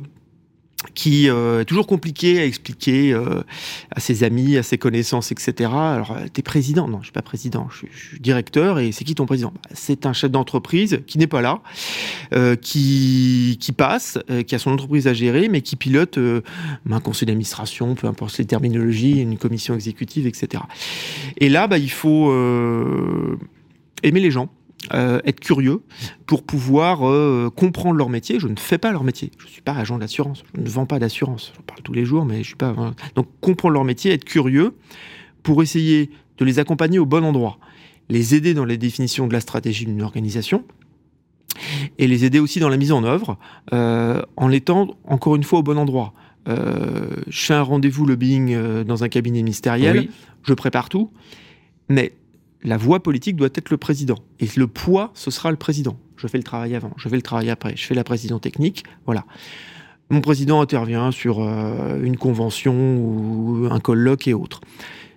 qui 0.95 1.29
euh, 1.29 1.61
est 1.61 1.65
toujours 1.65 1.87
compliqué 1.87 2.41
à 2.41 2.45
expliquer 2.45 3.13
euh, 3.13 3.43
à 3.91 4.01
ses 4.01 4.25
amis, 4.25 4.57
à 4.57 4.63
ses 4.63 4.79
connaissances, 4.79 5.33
etc. 5.33 5.71
Alors, 5.73 6.13
euh, 6.13 6.27
t'es 6.33 6.43
président 6.43 6.89
Non, 6.89 6.99
je 6.99 7.05
suis 7.05 7.13
pas 7.13 7.23
président, 7.23 7.69
je 7.71 7.87
suis, 7.87 8.21
directeur. 8.21 8.79
Et 8.79 8.93
c'est 8.93 9.05
qui 9.05 9.15
ton 9.15 9.27
président? 9.27 9.53
Bah, 9.55 9.71
C'est 9.73 10.07
un 10.07 10.13
chef 10.13 10.31
d'entreprise 10.31 11.01
qui 11.07 11.19
n'est 11.19 11.27
pas 11.27 11.41
là, 11.41 11.61
qui, 12.61 13.59
qui 13.61 13.73
passe, 13.73 14.19
qui 14.47 14.55
a 14.55 14.59
son 14.59 14.71
entreprise 14.73 15.07
à 15.07 15.15
gérer, 15.15 15.49
mais 15.49 15.63
qui 15.63 15.77
pilote 15.77 16.19
un 16.19 17.01
conseil 17.01 17.27
d'administration, 17.27 17.95
peu 17.95 18.07
importe 18.07 18.39
les 18.39 18.45
terminologies, 18.45 19.21
une 19.21 19.39
commission 19.39 19.75
exécutive, 19.75 20.27
etc. 20.27 20.63
Et 21.39 21.49
là, 21.49 21.67
bah, 21.67 21.79
il 21.79 21.91
faut 21.91 22.33
aimer 24.03 24.21
les 24.21 24.31
gens 24.31 24.49
euh, 24.93 25.21
être 25.25 25.41
curieux 25.41 25.83
pour 26.27 26.43
pouvoir 26.43 27.09
euh, 27.09 27.51
comprendre 27.55 27.97
leur 27.97 28.09
métier. 28.09 28.41
Je 28.41 28.49
ne 28.49 28.57
fais 28.59 28.79
pas 28.79 28.93
leur 28.93 29.05
métier. 29.05 29.31
Je 29.39 29.45
ne 29.45 29.51
suis 29.51 29.63
pas 29.63 29.73
agent 29.73 29.99
d'assurance. 29.99 30.45
Je 30.55 30.61
ne 30.61 30.69
vends 30.69 30.87
pas 30.87 30.99
d'assurance. 30.99 31.53
J'en 31.57 31.63
parle 31.63 31.83
tous 31.83 31.93
les 31.93 32.05
jours, 32.05 32.25
mais 32.25 32.39
je 32.39 32.49
suis 32.49 32.57
pas. 32.57 32.75
Donc 33.15 33.29
comprendre 33.41 33.75
leur 33.75 33.85
métier, 33.85 34.13
être 34.13 34.25
curieux 34.25 34.75
pour 35.43 35.63
essayer 35.63 36.11
de 36.39 36.45
les 36.45 36.59
accompagner 36.59 36.99
au 36.99 37.07
bon 37.07 37.25
endroit, 37.25 37.59
les 38.09 38.35
aider 38.35 38.55
dans 38.55 38.65
les 38.65 38.79
définitions 38.79 39.27
de 39.27 39.33
la 39.33 39.41
stratégie 39.41 39.87
d'une 39.87 40.03
organisation 40.03 40.65
et 41.99 42.07
les 42.07 42.25
aider 42.25 42.39
aussi 42.39 42.61
dans 42.61 42.69
la 42.69 42.77
mise 42.77 42.93
en 42.93 43.05
œuvre 43.05 43.39
euh, 43.73 44.23
en 44.37 44.51
étant 44.51 44.97
encore 45.05 45.37
une 45.37 45.45
fois 45.45 45.61
au 45.61 45.63
bon 45.63 45.79
endroit. 45.79 46.13
Euh, 46.49 47.17
je 47.29 47.47
fais 47.47 47.55
un 47.55 47.63
rendez-vous 47.63 48.05
lobbying 48.05 48.53
euh, 48.53 48.85
dans 48.85 49.05
un 49.05 49.09
cabinet 49.09 49.43
ministériel, 49.43 49.99
Oui. 49.99 50.11
je 50.43 50.55
prépare 50.55 50.89
tout, 50.89 51.11
mais 51.89 52.13
la 52.65 52.77
voix 52.77 53.03
politique 53.03 53.37
doit 53.37 53.49
être 53.55 53.71
le 53.71 53.77
président. 53.77 54.19
Et 54.41 54.47
le 54.57 54.67
poids, 54.67 55.11
ce 55.15 55.31
sera 55.31 55.51
le 55.51 55.57
président. 55.57 55.97
Je 56.17 56.27
fais 56.27 56.39
le 56.39 56.45
travail 56.45 56.75
avant, 56.75 56.93
je 56.97 57.09
fais 57.09 57.17
le 57.17 57.23
travail 57.23 57.51
après, 57.51 57.75
je 57.77 57.85
fais 57.85 57.95
la 57.95 58.05
précision 58.05 58.39
technique, 58.39 58.85
voilà. 59.07 59.25
Mon 60.11 60.21
président 60.21 60.61
intervient 60.61 61.11
sur 61.11 61.41
euh, 61.41 62.03
une 62.03 62.17
convention 62.17 62.75
ou 62.99 63.67
un 63.71 63.81
colloque 63.81 64.29
et 64.29 64.35
autres. 64.35 64.61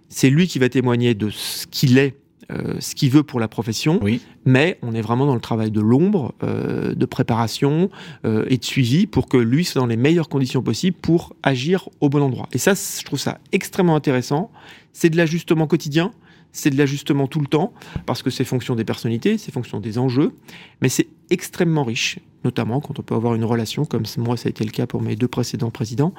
C'est 0.09 0.29
lui 0.29 0.47
qui 0.47 0.57
va 0.57 0.69
témoigner 0.69 1.13
de 1.13 1.29
ce 1.29 1.67
qu'il 1.67 1.97
est, 1.97 2.15
euh, 2.51 2.75
ce 2.79 2.95
qu'il 2.95 3.09
veut 3.11 3.23
pour 3.23 3.39
la 3.41 3.49
profession, 3.49 3.99
Oui. 4.01 4.21
mais 4.45 4.79
on 4.81 4.93
est 4.93 5.01
vraiment 5.01 5.25
dans 5.25 5.35
le 5.35 5.41
travail 5.41 5.69
de 5.69 5.81
l'ombre, 5.81 6.33
euh, 6.43 6.95
de 6.95 7.05
préparation 7.05 7.89
et 8.23 8.57
de 8.57 8.63
suivi 8.63 9.05
pour 9.05 9.27
que 9.27 9.37
lui 9.37 9.65
soit 9.65 9.81
dans 9.81 9.87
les 9.87 9.97
meilleures 9.97 10.29
conditions 10.29 10.63
possibles 10.63 10.97
pour 11.01 11.35
agir 11.43 11.89
au 11.99 12.07
bon 12.09 12.21
endroit. 12.21 12.47
Et 12.53 12.57
ça, 12.57 12.73
je 12.73 13.03
trouve 13.03 13.19
ça 13.19 13.39
extrêmement 13.51 13.95
intéressant. 13.95 14.49
C'est 14.93 15.09
de 15.09 15.17
l'ajustement 15.17 15.67
quotidien, 15.67 16.11
c'est 16.55 16.69
de 16.69 16.77
l'ajustement 16.77 17.27
tout 17.27 17.41
le 17.41 17.47
temps, 17.47 17.73
parce 18.05 18.23
que 18.23 18.29
c'est 18.29 18.45
fonction 18.45 18.75
des 18.75 18.85
personnalités, 18.85 19.37
c'est 19.37 19.51
fonction 19.51 19.79
des 19.79 19.97
enjeux, 19.97 20.31
mais 20.81 20.87
c'est 20.89 21.07
extrêmement 21.29 21.83
riche, 21.83 22.19
notamment 22.45 22.79
quand 22.79 22.97
on 22.97 23.01
peut 23.01 23.15
avoir 23.15 23.35
une 23.35 23.43
relation, 23.43 23.83
comme 23.85 24.03
moi 24.17 24.37
ça 24.37 24.47
a 24.47 24.49
été 24.51 24.63
le 24.63 24.71
cas 24.71 24.85
pour 24.87 25.01
mes 25.01 25.15
deux 25.15 25.27
précédents 25.27 25.69
présidents, 25.71 26.13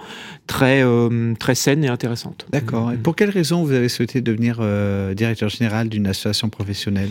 très, 0.46 0.82
euh, 0.84 1.32
très 1.38 1.54
saine 1.54 1.84
et 1.84 1.88
intéressante. 1.88 2.46
D'accord. 2.52 2.92
Et 2.92 2.96
pour 2.96 3.16
quelle 3.16 3.30
raison 3.30 3.64
vous 3.64 3.72
avez 3.72 3.88
souhaité 3.88 4.20
devenir 4.20 4.58
euh, 4.60 5.14
directeur 5.14 5.48
général 5.48 5.88
d'une 5.88 6.06
association 6.06 6.48
professionnelle? 6.50 7.10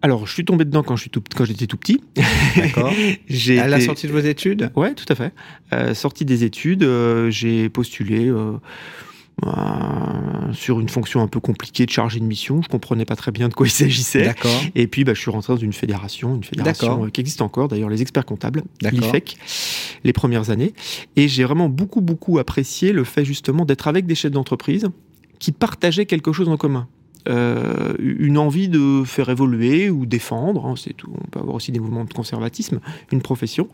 Alors, 0.00 0.26
je 0.28 0.32
suis 0.32 0.44
tombé 0.44 0.64
dedans 0.64 0.82
quand 0.84 0.94
je 0.94 1.02
suis 1.02 1.10
tout- 1.10 1.22
quand 1.36 1.44
j'étais 1.44 1.66
tout 1.66 1.76
petit. 1.76 2.00
D'accord. 2.56 2.92
J'ai 3.28 3.58
À 3.58 3.66
la 3.66 3.78
été- 3.78 3.86
sortie 3.86 4.06
de 4.06 4.12
vos 4.12 4.20
études? 4.20 4.70
Ouais, 4.76 4.94
tout 4.94 5.04
à 5.08 5.16
fait. 5.16 5.32
Euh, 5.72 5.92
sortie 5.92 6.24
des 6.24 6.44
études, 6.44 6.88
j'ai 7.30 7.68
postulé 7.68 8.30
euh, 9.46 10.52
sur 10.52 10.80
une 10.80 10.88
fonction 10.88 11.22
un 11.22 11.28
peu 11.28 11.40
compliquée 11.40 11.86
de 11.86 11.90
chargé 11.90 12.20
de 12.20 12.24
mission. 12.24 12.62
Je 12.62 12.68
comprenais 12.68 13.04
pas 13.04 13.16
très 13.16 13.30
bien 13.30 13.48
de 13.48 13.54
quoi 13.54 13.66
il 13.66 13.70
s'agissait. 13.70 14.34
Et 14.74 14.86
puis, 14.86 15.04
bah, 15.04 15.14
je 15.14 15.20
suis 15.20 15.30
rentré 15.30 15.52
dans 15.54 15.60
une 15.60 15.72
fédération, 15.72 16.34
une 16.34 16.44
fédération 16.44 17.04
euh, 17.04 17.10
qui 17.10 17.20
existe 17.20 17.42
encore, 17.42 17.68
d'ailleurs, 17.68 17.90
les 17.90 18.02
experts 18.02 18.26
comptables, 18.26 18.62
l'IFEC, 18.80 19.36
les 20.04 20.12
premières 20.12 20.50
années. 20.50 20.74
Et 21.16 21.28
j'ai 21.28 21.44
vraiment 21.44 21.68
beaucoup, 21.68 22.00
beaucoup 22.00 22.38
apprécié 22.38 22.92
le 22.92 23.04
fait 23.04 23.24
justement 23.24 23.64
d'être 23.64 23.88
avec 23.88 24.06
des 24.06 24.14
chefs 24.14 24.32
d'entreprise 24.32 24.88
qui 25.38 25.52
partageaient 25.52 26.06
quelque 26.06 26.32
chose 26.32 26.48
en 26.48 26.56
commun. 26.56 26.88
Euh, 27.28 27.94
une 27.98 28.38
envie 28.38 28.68
de 28.68 29.02
faire 29.04 29.28
évoluer 29.28 29.90
ou 29.90 30.06
défendre, 30.06 30.64
hein, 30.64 30.74
c'est 30.76 30.94
tout. 30.94 31.12
On 31.12 31.28
peut 31.28 31.40
avoir 31.40 31.56
aussi 31.56 31.72
des 31.72 31.80
mouvements 31.80 32.04
de 32.04 32.12
conservatisme, 32.12 32.80
une 33.12 33.20
profession. 33.20 33.68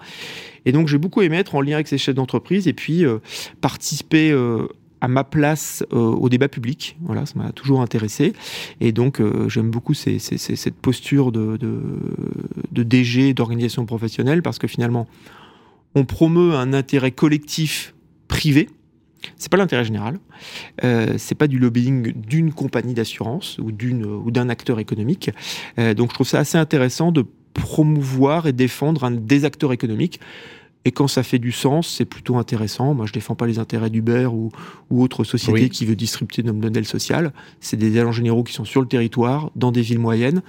Et 0.64 0.72
donc 0.72 0.88
j'ai 0.88 0.98
beaucoup 0.98 1.22
aimé 1.22 1.36
être 1.36 1.54
en 1.54 1.60
lien 1.60 1.74
avec 1.74 1.86
ces 1.86 1.98
chefs 1.98 2.14
d'entreprise 2.14 2.66
et 2.66 2.72
puis 2.72 3.04
euh, 3.04 3.18
participer 3.60 4.32
euh, 4.32 4.66
à 5.04 5.08
ma 5.08 5.24
place 5.24 5.84
euh, 5.92 5.96
au 5.96 6.28
débat 6.28 6.48
public. 6.48 6.96
Voilà, 7.02 7.26
ça 7.26 7.34
m'a 7.36 7.52
toujours 7.52 7.82
intéressé. 7.82 8.32
Et 8.80 8.92
donc 8.92 9.20
euh, 9.20 9.48
j'aime 9.48 9.70
beaucoup 9.70 9.94
cette 9.94 10.74
posture 10.76 11.30
de 11.30 11.58
DG, 12.72 13.34
d'organisation 13.34 13.84
professionnelle, 13.86 14.42
parce 14.42 14.58
que 14.58 14.66
finalement, 14.66 15.06
on 15.94 16.04
promeut 16.04 16.54
un 16.54 16.72
intérêt 16.72 17.12
collectif 17.12 17.94
privé. 18.28 18.68
C'est 19.36 19.50
pas 19.50 19.56
l'intérêt 19.56 19.84
général. 19.84 20.18
Euh, 20.84 21.14
c'est 21.18 21.34
pas 21.34 21.46
du 21.46 21.58
lobbying 21.58 22.12
d'une 22.12 22.52
compagnie 22.52 22.94
d'assurance 22.94 23.58
ou 23.58 23.72
d'une 23.72 24.04
ou 24.04 24.30
d'un 24.30 24.48
acteur 24.48 24.78
économique. 24.78 25.30
Euh, 25.78 25.94
donc 25.94 26.10
je 26.10 26.14
trouve 26.14 26.28
ça 26.28 26.40
assez 26.40 26.58
intéressant 26.58 27.12
de 27.12 27.24
promouvoir 27.54 28.46
et 28.46 28.52
défendre 28.52 29.04
un 29.04 29.12
des 29.12 29.44
acteurs 29.44 29.72
économiques. 29.72 30.20
Et 30.84 30.92
quand 30.92 31.08
ça 31.08 31.22
fait 31.22 31.38
du 31.38 31.52
sens, 31.52 31.88
c'est 31.88 32.04
plutôt 32.04 32.36
intéressant. 32.36 32.94
Moi, 32.94 33.06
je 33.06 33.12
défends 33.12 33.34
pas 33.34 33.46
les 33.46 33.58
intérêts 33.58 33.90
d'Uber 33.90 34.26
ou, 34.26 34.50
ou 34.90 35.02
autre 35.02 35.24
société 35.24 35.52
Oui. 35.62 35.70
qui 35.70 35.86
veut 35.86 35.96
distribuer 35.96 36.42
notre 36.42 36.58
modèle 36.58 36.84
social. 36.84 37.32
C'est 37.60 37.76
des 37.78 37.98
agents 37.98 38.12
généraux 38.12 38.42
qui 38.44 38.52
sont 38.52 38.64
sur 38.66 38.80
le 38.82 38.86
territoire, 38.86 39.50
dans 39.56 39.72
des 39.72 39.82
villes 39.82 39.98
moyennes, 39.98 40.42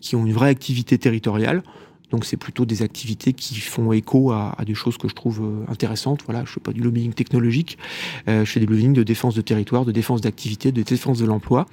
qui 0.00 0.16
ont 0.16 0.24
une 0.24 0.32
vraie 0.32 0.48
activité 0.48 0.96
territoriale. 0.96 1.62
Donc 2.10 2.26
c'est 2.26 2.36
plutôt 2.36 2.66
des 2.66 2.82
activités 2.82 3.32
qui 3.32 3.54
font 3.58 3.90
écho 3.92 4.32
à, 4.32 4.54
à 4.58 4.66
des 4.66 4.74
choses 4.74 4.98
que 4.98 5.08
je 5.08 5.14
trouve 5.14 5.40
euh, 5.42 5.72
intéressantes. 5.72 6.20
Voilà, 6.26 6.44
je 6.44 6.52
fais 6.52 6.60
pas 6.60 6.72
du 6.72 6.80
lobbying 6.82 7.14
technologique, 7.14 7.78
euh, 8.28 8.44
je 8.44 8.50
fais 8.50 8.60
des 8.60 8.66
lobbying 8.66 8.92
de 8.92 9.02
défense 9.02 9.34
de 9.34 9.40
territoire, 9.40 9.86
de 9.86 9.92
défense 9.92 10.20
d'activité, 10.20 10.72
de 10.72 10.82
défense 10.82 11.18
de 11.18 11.24
l'emploi 11.24 11.64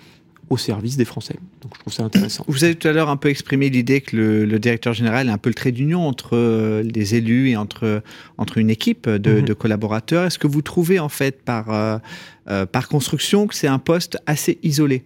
au 0.50 0.58
service 0.58 0.98
des 0.98 1.06
Français. 1.06 1.36
Donc 1.62 1.74
je 1.76 1.80
trouve 1.82 1.94
ça 1.94 2.04
intéressant. 2.04 2.44
Vous 2.48 2.64
avez 2.64 2.76
tout 2.76 2.88
à 2.88 2.92
l'heure 2.92 3.10
un 3.10 3.18
peu 3.18 3.30
exprimé 3.30 3.70
l'idée 3.70 4.02
que 4.02 4.16
le, 4.16 4.46
le 4.46 4.60
directeur 4.60 4.94
général 4.94 5.28
est 5.28 5.32
un 5.32 5.38
peu 5.38 5.50
le 5.50 5.54
trait 5.54 5.72
d'union 5.72 6.08
entre 6.08 6.36
euh, 6.36 6.82
les 6.84 7.16
élus 7.16 7.50
et 7.50 7.58
entre, 7.58 8.02
entre 8.38 8.58
une 8.58 8.70
équipe 8.70 9.08
de, 9.10 9.40
Mhm. 9.40 9.46
de 9.46 9.54
collaborateurs. 9.54 10.26
Est-ce 10.26 10.40
que 10.40 10.48
vous 10.48 10.62
trouvez 10.62 11.00
en 11.00 11.10
fait 11.10 11.42
par, 11.44 11.72
euh, 11.72 11.98
euh, 12.50 12.66
par 12.66 12.88
construction 12.88 13.46
que 13.48 13.54
c'est 13.56 13.68
un 13.68 13.80
poste 13.80 14.18
assez 14.26 14.58
isolé? 14.64 15.04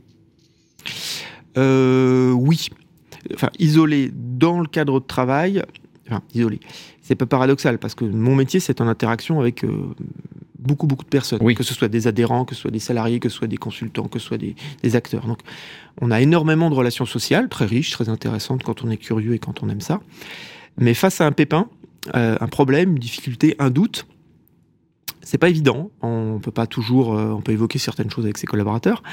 Euh, 1.58 2.32
oui. 2.32 2.70
Enfin, 3.34 3.50
isolé 3.60 4.12
dans 4.14 4.60
le 4.60 4.68
cadre 4.68 5.00
de 5.00 5.06
travail. 5.06 5.62
Enfin, 6.08 6.22
isolé. 6.34 6.60
C'est 7.02 7.16
pas 7.16 7.26
paradoxal 7.26 7.80
parce 7.80 7.96
que 7.96 8.06
mon 8.06 8.36
métier, 8.36 8.60
c'est 8.60 8.82
en 8.82 8.88
interaction 8.88 9.40
avec 9.40 9.64
beaucoup, 10.64 10.88
beaucoup 10.88 11.04
de 11.04 11.10
personnes. 11.10 11.40
Oui. 11.42 11.56
Que 11.56 11.64
ce 11.64 11.74
soit 11.74 11.88
des 11.88 12.08
adhérents, 12.08 12.46
que 12.46 12.56
ce 12.56 12.62
soit 12.62 12.72
des 12.72 12.80
salariés, 12.80 13.20
que 13.20 13.30
ce 13.30 13.38
soit 13.38 13.48
des 13.48 13.58
consultants, 13.58 14.08
que 14.08 14.20
ce 14.20 14.28
soit 14.28 14.38
des, 14.38 14.56
des 14.82 14.96
acteurs. 14.96 15.28
Donc, 15.28 15.40
on 16.02 16.12
a 16.12 16.22
énormément 16.22 16.70
de 16.70 16.76
relations 16.76 17.06
sociales, 17.06 17.50
très 17.50 17.66
riches, 17.66 17.92
très 17.92 18.10
intéressantes 18.10 18.64
quand 18.64 18.84
on 18.84 18.90
est 18.90 18.98
curieux 18.98 19.34
et 19.34 19.40
quand 19.40 19.64
on 19.64 19.70
aime 19.70 19.82
ça. 19.82 20.02
Mais 20.78 20.94
face 20.94 21.22
à 21.22 21.26
un 21.26 21.32
pépin, 21.32 21.70
euh, 22.16 22.38
un 22.40 22.48
problème, 22.48 22.92
une 22.92 23.00
difficulté, 23.00 23.56
un 23.60 23.70
doute, 23.70 24.06
c'est 25.22 25.38
pas 25.38 25.50
évident. 25.50 25.92
On 26.02 26.40
peut 26.42 26.52
pas 26.52 26.68
toujours, 26.68 27.18
euh, 27.18 27.32
on 27.32 27.42
peut 27.42 27.54
évoquer 27.54 27.80
certaines 27.80 28.10
choses 28.10 28.26
avec 28.26 28.38
ses 28.38 28.48
collaborateurs, 28.48 29.04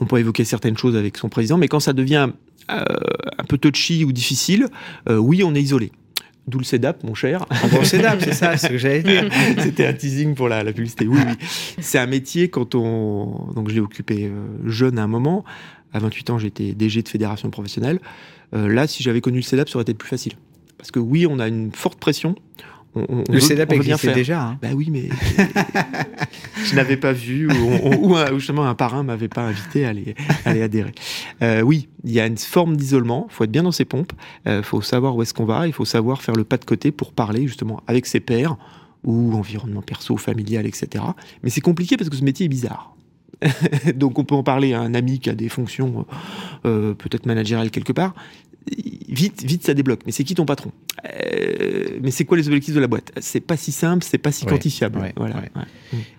on 0.00 0.06
peut 0.06 0.18
évoquer 0.18 0.44
certaines 0.44 0.78
choses 0.78 0.96
avec 0.96 1.16
son 1.16 1.28
président, 1.28 1.58
mais 1.58 1.68
quand 1.68 1.80
ça 1.80 1.92
devient 1.92 2.30
euh, 2.70 2.84
un 3.38 3.44
peu 3.44 3.58
touchy 3.58 4.04
ou 4.04 4.12
difficile, 4.12 4.68
euh, 5.08 5.16
oui, 5.16 5.42
on 5.44 5.54
est 5.54 5.62
isolé. 5.62 5.92
D'où 6.46 6.58
le 6.58 6.64
CEDAP, 6.64 7.02
mon 7.02 7.14
cher. 7.14 7.44
En 7.50 7.68
bon 7.68 7.82
CEDAP, 7.82 8.20
c'est 8.22 8.32
ça, 8.32 8.56
c'est 8.56 8.68
ce 8.68 8.72
que 8.72 8.78
j'allais 8.78 9.02
dire. 9.02 9.28
C'était 9.58 9.86
un 9.86 9.92
teasing 9.92 10.36
pour 10.36 10.48
la, 10.48 10.62
la 10.62 10.72
publicité. 10.72 11.08
Oui, 11.08 11.18
oui. 11.26 11.46
C'est 11.80 11.98
un 11.98 12.06
métier 12.06 12.48
quand 12.48 12.76
on. 12.76 13.52
Donc, 13.54 13.68
je 13.68 13.74
l'ai 13.74 13.80
occupé 13.80 14.26
euh, 14.26 14.46
jeune 14.64 14.98
à 14.98 15.02
un 15.02 15.08
moment. 15.08 15.44
À 15.92 15.98
28 15.98 16.30
ans, 16.30 16.38
j'étais 16.38 16.72
DG 16.72 17.02
de 17.02 17.08
fédération 17.08 17.50
professionnelle. 17.50 17.98
Euh, 18.54 18.68
là, 18.68 18.86
si 18.86 19.02
j'avais 19.02 19.20
connu 19.20 19.38
le 19.38 19.42
CEDAP, 19.42 19.68
ça 19.68 19.76
aurait 19.76 19.82
été 19.82 19.94
plus 19.94 20.08
facile. 20.08 20.34
Parce 20.78 20.92
que 20.92 21.00
oui, 21.00 21.26
on 21.28 21.40
a 21.40 21.48
une 21.48 21.72
forte 21.72 21.98
pression. 21.98 22.36
On, 22.96 23.24
Le 23.30 23.40
CEDAP 23.40 23.72
existait 23.72 24.14
déjà. 24.14 24.42
hein. 24.42 24.58
Bah 24.62 24.68
oui, 24.74 24.88
mais 24.90 25.08
je 26.64 26.74
n'avais 26.74 26.96
pas 26.96 27.12
vu, 27.12 27.48
ou, 27.48 27.94
ou 27.94 28.16
ou 28.16 28.38
justement 28.38 28.66
un 28.66 28.74
parrain 28.74 29.02
m'avait 29.02 29.28
pas 29.28 29.42
invité 29.42 29.84
à 29.84 29.90
aller, 29.90 30.14
à 30.44 30.50
aller 30.50 30.62
adhérer. 30.62 30.92
Euh, 31.42 31.60
oui, 31.60 31.88
il 32.04 32.12
y 32.12 32.20
a 32.20 32.26
une 32.26 32.38
forme 32.38 32.76
d'isolement, 32.76 33.26
il 33.30 33.34
faut 33.34 33.44
être 33.44 33.52
bien 33.52 33.62
dans 33.62 33.72
ses 33.72 33.84
pompes, 33.84 34.12
il 34.46 34.62
faut 34.62 34.80
savoir 34.80 35.14
où 35.14 35.22
est-ce 35.22 35.34
qu'on 35.34 35.44
va, 35.44 35.66
il 35.66 35.72
faut 35.72 35.84
savoir 35.84 36.22
faire 36.22 36.34
le 36.34 36.44
pas 36.44 36.56
de 36.56 36.64
côté 36.64 36.90
pour 36.90 37.12
parler 37.12 37.46
justement 37.46 37.82
avec 37.86 38.06
ses 38.06 38.20
pairs, 38.20 38.56
ou 39.04 39.34
environnement 39.34 39.82
perso, 39.82 40.16
familial, 40.16 40.66
etc. 40.66 41.04
Mais 41.42 41.50
c'est 41.50 41.60
compliqué 41.60 41.96
parce 41.96 42.10
que 42.10 42.16
ce 42.16 42.24
métier 42.24 42.46
est 42.46 42.50
bizarre. 42.50 42.92
Donc 43.94 44.18
on 44.18 44.24
peut 44.24 44.34
en 44.34 44.42
parler 44.42 44.72
à 44.72 44.80
un 44.80 44.94
ami 44.94 45.18
qui 45.20 45.28
a 45.30 45.34
des 45.34 45.48
fonctions 45.48 46.06
euh, 46.64 46.94
peut-être 46.94 47.26
managériales 47.26 47.70
quelque 47.70 47.92
part. 47.92 48.14
Vite, 49.08 49.44
vite, 49.44 49.64
ça 49.64 49.72
débloque. 49.72 50.00
Mais 50.04 50.12
c'est 50.12 50.24
qui 50.24 50.34
ton 50.34 50.44
patron? 50.44 50.72
Euh, 51.04 51.84
Mais 52.02 52.10
c'est 52.10 52.24
quoi 52.24 52.36
les 52.36 52.46
objectifs 52.48 52.74
de 52.74 52.80
la 52.80 52.86
boîte? 52.88 53.12
C'est 53.20 53.40
pas 53.40 53.56
si 53.56 53.72
simple, 53.72 54.04
c'est 54.04 54.18
pas 54.18 54.32
si 54.32 54.44
Ouais, 54.44 54.50
quantifiable. 54.50 54.98
ouais, 54.98 55.12
voilà. 55.16 55.36
ouais. 55.36 55.50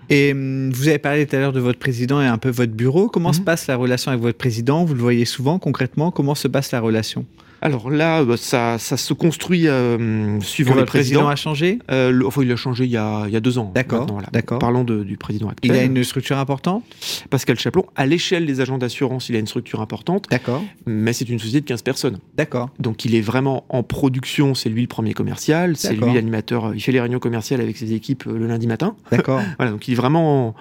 Et 0.09 0.31
hum, 0.31 0.71
vous 0.71 0.87
avez 0.87 0.97
parlé 0.97 1.25
tout 1.27 1.35
à 1.35 1.39
l'heure 1.39 1.53
de 1.53 1.59
votre 1.59 1.77
président 1.79 2.21
et 2.21 2.25
un 2.25 2.37
peu 2.37 2.49
votre 2.49 2.71
bureau. 2.71 3.09
Comment 3.09 3.33
se 3.33 3.39
Mhm. 3.39 3.45
passe 3.45 3.67
la 3.67 3.75
relation 3.75 4.11
avec 4.11 4.21
votre 4.23 4.37
président? 4.37 4.85
Vous 4.85 4.93
le 4.95 5.01
voyez 5.01 5.25
souvent, 5.25 5.59
concrètement? 5.59 6.09
Comment 6.11 6.33
se 6.35 6.47
passe 6.47 6.71
la 6.71 6.79
relation? 6.79 7.25
Alors 7.61 7.89
là, 7.89 8.23
bah, 8.23 8.37
ça, 8.37 8.77
ça 8.77 8.97
se 8.97 9.13
construit 9.13 9.67
euh, 9.67 10.39
suivant 10.41 10.71
les 10.73 10.79
votre 10.81 10.91
président 10.91 11.27
a 11.27 11.35
changé 11.35 11.79
Euh, 11.89 12.11
le- 12.11 12.25
enfin, 12.27 12.43
il 12.43 12.51
a 12.51 12.55
changé 12.55 12.85
il 12.85 12.91
y 12.91 12.97
a, 12.97 13.23
il 13.27 13.33
y 13.33 13.35
a 13.35 13.39
deux 13.39 13.57
ans. 13.57 13.71
D'accord, 13.73 13.99
maintenant, 14.01 14.13
voilà. 14.15 14.29
d'accord. 14.31 14.59
Parlons 14.59 14.83
de- 14.83 15.03
du 15.03 15.17
président 15.17 15.47
Il 15.63 15.71
actuel. 15.71 15.77
a 15.77 15.83
une 15.83 16.03
structure 16.03 16.37
importante? 16.37 16.83
Pascal 17.29 17.57
Chaplon, 17.57 17.85
à 17.95 18.05
l'échelle 18.05 18.45
des 18.45 18.61
agents 18.61 18.77
d'assurance, 18.77 19.29
il 19.29 19.35
a 19.35 19.39
une 19.39 19.47
structure 19.47 19.81
importante, 19.81 20.25
D'accord, 20.29 20.63
mais 20.85 21.13
c'est 21.13 21.27
une 21.29 21.39
société 21.39 21.61
de 21.61 21.65
15 21.65 21.81
personnes. 21.81 22.19
d'accord. 22.35 22.69
Donc 22.79 23.05
il 23.05 23.15
est 23.15 23.21
vraiment 23.21 23.65
en 23.69 23.81
production, 23.83 24.53
c'est 24.53 24.69
lui 24.69 24.81
le 24.81 24.87
premier 24.87 25.13
commercial, 25.13 25.75
c'est 25.77 25.93
lui 25.95 26.13
l'animateur, 26.13 26.73
il 26.75 26.81
fait 26.81 26.91
les 26.91 27.01
réunions 27.01 27.19
commerciales 27.19 27.61
avec 27.61 27.75
ses 27.77 27.93
équipes 27.93 28.25
euh, 28.27 28.37
le 28.37 28.47
lundi 28.47 28.67
matin. 28.67 28.95
D'accord. 29.11 29.41
Voilà, 29.57 29.71
donc 29.71 29.87
il 29.87 29.93
est 29.93 29.95
vraiment 29.95 30.53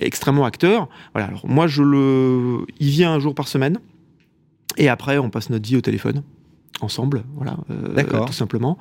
extrêmement 0.00 0.44
acteur. 0.44 0.88
Voilà, 1.14 1.28
alors 1.28 1.46
moi 1.46 1.66
je 1.68 1.82
le 1.82 2.66
il 2.80 2.88
vient 2.90 3.12
un 3.12 3.18
jour 3.20 3.34
par 3.34 3.48
semaine 3.48 3.78
et 4.76 4.88
après 4.88 5.18
on 5.18 5.30
passe 5.30 5.50
notre 5.50 5.66
vie 5.68 5.76
au 5.76 5.80
téléphone 5.80 6.22
ensemble, 6.80 7.24
voilà, 7.36 7.56
euh, 7.70 8.24
tout 8.26 8.32
simplement. 8.32 8.76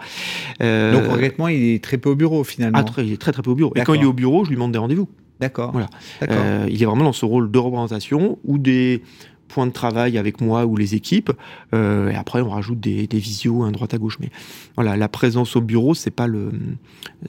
Euh, 0.62 0.94
Donc 0.94 1.08
concrètement, 1.10 1.48
il 1.48 1.64
est 1.76 1.84
très 1.84 1.98
peu 1.98 2.10
au 2.10 2.16
bureau 2.16 2.44
finalement. 2.44 2.80
ah, 2.80 2.84
très- 2.84 3.06
il 3.06 3.14
est 3.14 3.22
très 3.22 3.32
très 3.32 3.42
peu 3.44 3.52
au 3.52 3.56
bureau. 3.56 3.72
Et 3.76 3.82
quand 3.82 3.94
il 3.94 4.02
est 4.02 4.06
au 4.06 4.14
bureau, 4.14 4.44
je 4.44 4.50
lui 4.50 4.56
demande 4.56 4.72
des 4.72 4.80
rendez-vous. 4.80 5.08
D'accord. 5.40 5.72
Voilà. 5.72 5.90
D'accord. 6.20 6.38
Euh, 6.40 6.68
il 6.70 6.82
est 6.82 6.86
vraiment 6.86 7.04
dans 7.04 7.14
ce 7.14 7.26
rôle 7.26 7.52
de 7.52 7.60
représentation 7.60 8.40
ou 8.46 8.58
des 8.58 9.04
points 9.48 9.68
de 9.68 9.72
travail 9.72 10.18
avec 10.18 10.42
moi 10.42 10.66
ou 10.66 10.76
les 10.76 10.96
équipes. 10.96 11.32
Euh, 11.76 12.10
et 12.10 12.16
après, 12.16 12.42
on 12.42 12.50
rajoute 12.50 12.80
des, 12.80 13.06
des 13.08 13.20
visios 13.20 13.64
à 13.64 13.70
droite 13.72 13.94
à 13.94 13.98
gauche. 14.00 14.18
Mais 14.20 14.30
voilà, 14.76 14.98
la 14.98 15.08
présence 15.10 15.56
au 15.56 15.62
bureau, 15.62 15.94
c'est 15.94 16.12
pas 16.12 16.26
le, 16.28 16.52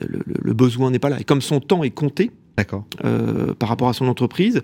le, 0.00 0.54
besoin 0.54 0.90
n'est 0.90 0.98
pas 0.98 1.10
là. 1.10 1.20
Et 1.20 1.24
comme 1.24 1.42
son 1.42 1.60
temps 1.60 1.82
est 1.82 1.90
compté, 1.90 2.30
D'accord. 2.56 2.84
euh, 3.04 3.52
par 3.54 3.68
rapport 3.68 3.88
à 3.88 3.92
son 3.92 4.06
entreprise, 4.08 4.62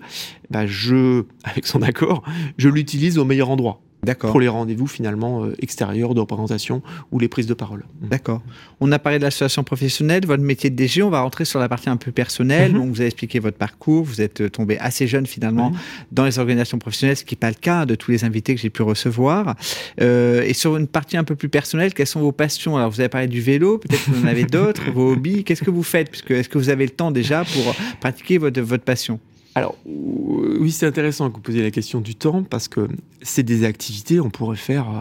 bah, 0.49 0.65
je, 0.65 1.23
avec 1.43 1.67
son 1.67 1.81
accord, 1.83 2.23
je 2.57 2.69
l'utilise 2.69 3.17
au 3.19 3.25
meilleur 3.25 3.49
endroit. 3.51 3.81
Pour 4.19 4.39
les 4.39 4.47
rendez-vous 4.47 4.87
finalement 4.87 5.45
euh, 5.45 5.55
extérieurs 5.59 6.13
de 6.13 6.19
représentation 6.19 6.81
ou 7.11 7.19
les 7.19 7.27
prises 7.27 7.45
de 7.45 7.53
parole. 7.53 7.83
D'accord. 8.01 8.41
On 8.79 8.91
a 8.91 8.99
parlé 8.99 9.19
de 9.19 9.23
l'association 9.23 9.63
professionnelle, 9.63 10.25
votre 10.25 10.43
métier 10.43 10.69
de 10.69 10.75
DG. 10.75 11.03
On 11.03 11.09
va 11.09 11.21
rentrer 11.21 11.45
sur 11.45 11.59
la 11.59 11.69
partie 11.69 11.89
un 11.89 11.97
peu 11.97 12.11
personnelle. 12.11 12.71
Mhm. 12.71 12.77
Donc, 12.79 12.89
vous 12.89 13.01
avez 13.01 13.07
expliqué 13.07 13.39
votre 13.39 13.57
parcours. 13.57 14.03
Vous 14.03 14.21
êtes 14.21 14.41
euh, 14.41 14.49
tombé 14.49 14.77
assez 14.79 15.07
jeune 15.07 15.25
finalement 15.25 15.71
dans 16.11 16.25
les 16.25 16.39
organisations 16.39 16.79
professionnelles, 16.79 17.17
ce 17.17 17.25
qui 17.25 17.35
n'est 17.35 17.39
pas 17.39 17.49
le 17.49 17.55
cas 17.55 17.85
de 17.85 17.95
tous 17.95 18.11
les 18.11 18.23
invités 18.23 18.55
que 18.55 18.61
j'ai 18.61 18.69
pu 18.69 18.81
recevoir. 18.81 19.55
Euh, 20.01 20.41
et 20.41 20.53
sur 20.53 20.77
une 20.77 20.87
partie 20.87 21.17
un 21.17 21.23
peu 21.23 21.35
plus 21.35 21.49
personnelle, 21.49 21.93
quelles 21.93 22.07
sont 22.07 22.21
vos 22.21 22.31
passions? 22.31 22.77
Alors, 22.77 22.89
vous 22.89 22.99
avez 22.99 23.09
parlé 23.09 23.27
du 23.27 23.41
vélo. 23.41 23.77
Peut-être 23.77 24.05
que 24.05 24.11
vous 24.11 24.23
en 24.23 24.27
avez 24.27 24.45
d'autres. 24.45 24.91
vos 24.93 25.13
hobbies. 25.13 25.43
Qu'est-ce 25.43 25.63
que 25.63 25.71
vous 25.71 25.83
faites? 25.83 26.09
Puisque 26.09 26.31
est-ce 26.31 26.49
que 26.49 26.57
vous 26.57 26.69
avez 26.69 26.85
le 26.85 26.91
temps 26.91 27.11
déjà 27.11 27.43
pour 27.43 27.75
pratiquer 27.99 28.37
votre, 28.37 28.59
votre 28.61 28.83
passion? 28.83 29.19
Alors, 29.55 29.75
euh, 29.87 30.57
oui, 30.59 30.71
c'est 30.71 30.85
intéressant 30.85 31.29
que 31.29 31.35
vous 31.35 31.41
posiez 31.41 31.61
la 31.61 31.71
question 31.71 31.99
du 32.01 32.15
temps 32.15 32.43
parce 32.43 32.67
que 32.67 32.87
c'est 33.21 33.43
des 33.43 33.65
activités, 33.65 34.19
on 34.19 34.29
pourrait 34.29 34.55
faire, 34.57 34.89
euh, 34.89 34.93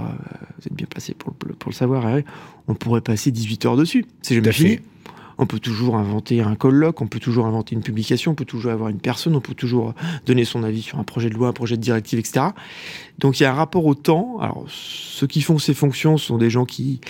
vous 0.58 0.66
êtes 0.66 0.72
bien 0.72 0.86
placé 0.90 1.14
pour, 1.14 1.34
le- 1.46 1.54
pour 1.54 1.70
le 1.70 1.74
savoir, 1.76 2.04
on 2.66 2.74
pourrait 2.74 3.00
passer 3.00 3.30
18 3.30 3.64
heures 3.66 3.76
dessus. 3.76 4.04
C'est 4.22 4.34
jamais 4.34 4.46
fini. 4.52 4.80
On 5.40 5.46
peut 5.46 5.58
toujours 5.58 5.96
inventer 5.96 6.40
un 6.40 6.54
colloque, 6.54 7.00
on 7.00 7.06
peut 7.06 7.18
toujours 7.18 7.46
inventer 7.46 7.74
une 7.74 7.82
publication, 7.82 8.32
on 8.32 8.34
peut 8.34 8.44
toujours 8.44 8.70
avoir 8.70 8.90
une 8.90 9.00
personne, 9.00 9.34
on 9.34 9.40
peut 9.40 9.54
toujours 9.54 9.94
donner 10.26 10.44
son 10.44 10.62
avis 10.62 10.82
sur 10.82 10.98
un 10.98 11.04
projet 11.04 11.30
de 11.30 11.34
loi, 11.34 11.48
un 11.48 11.52
projet 11.52 11.76
de 11.76 11.82
directive, 11.82 12.18
etc. 12.18 12.46
Donc 13.18 13.40
il 13.40 13.42
y 13.42 13.46
a 13.46 13.50
un 13.50 13.54
rapport 13.54 13.84
au 13.86 13.94
temps. 13.94 14.38
Alors 14.40 14.64
ceux 14.68 15.26
qui 15.26 15.42
font 15.42 15.58
ces 15.58 15.74
fonctions 15.74 16.16
sont 16.16 16.38
des 16.38 16.50
gens 16.50 16.64
qui 16.64 17.00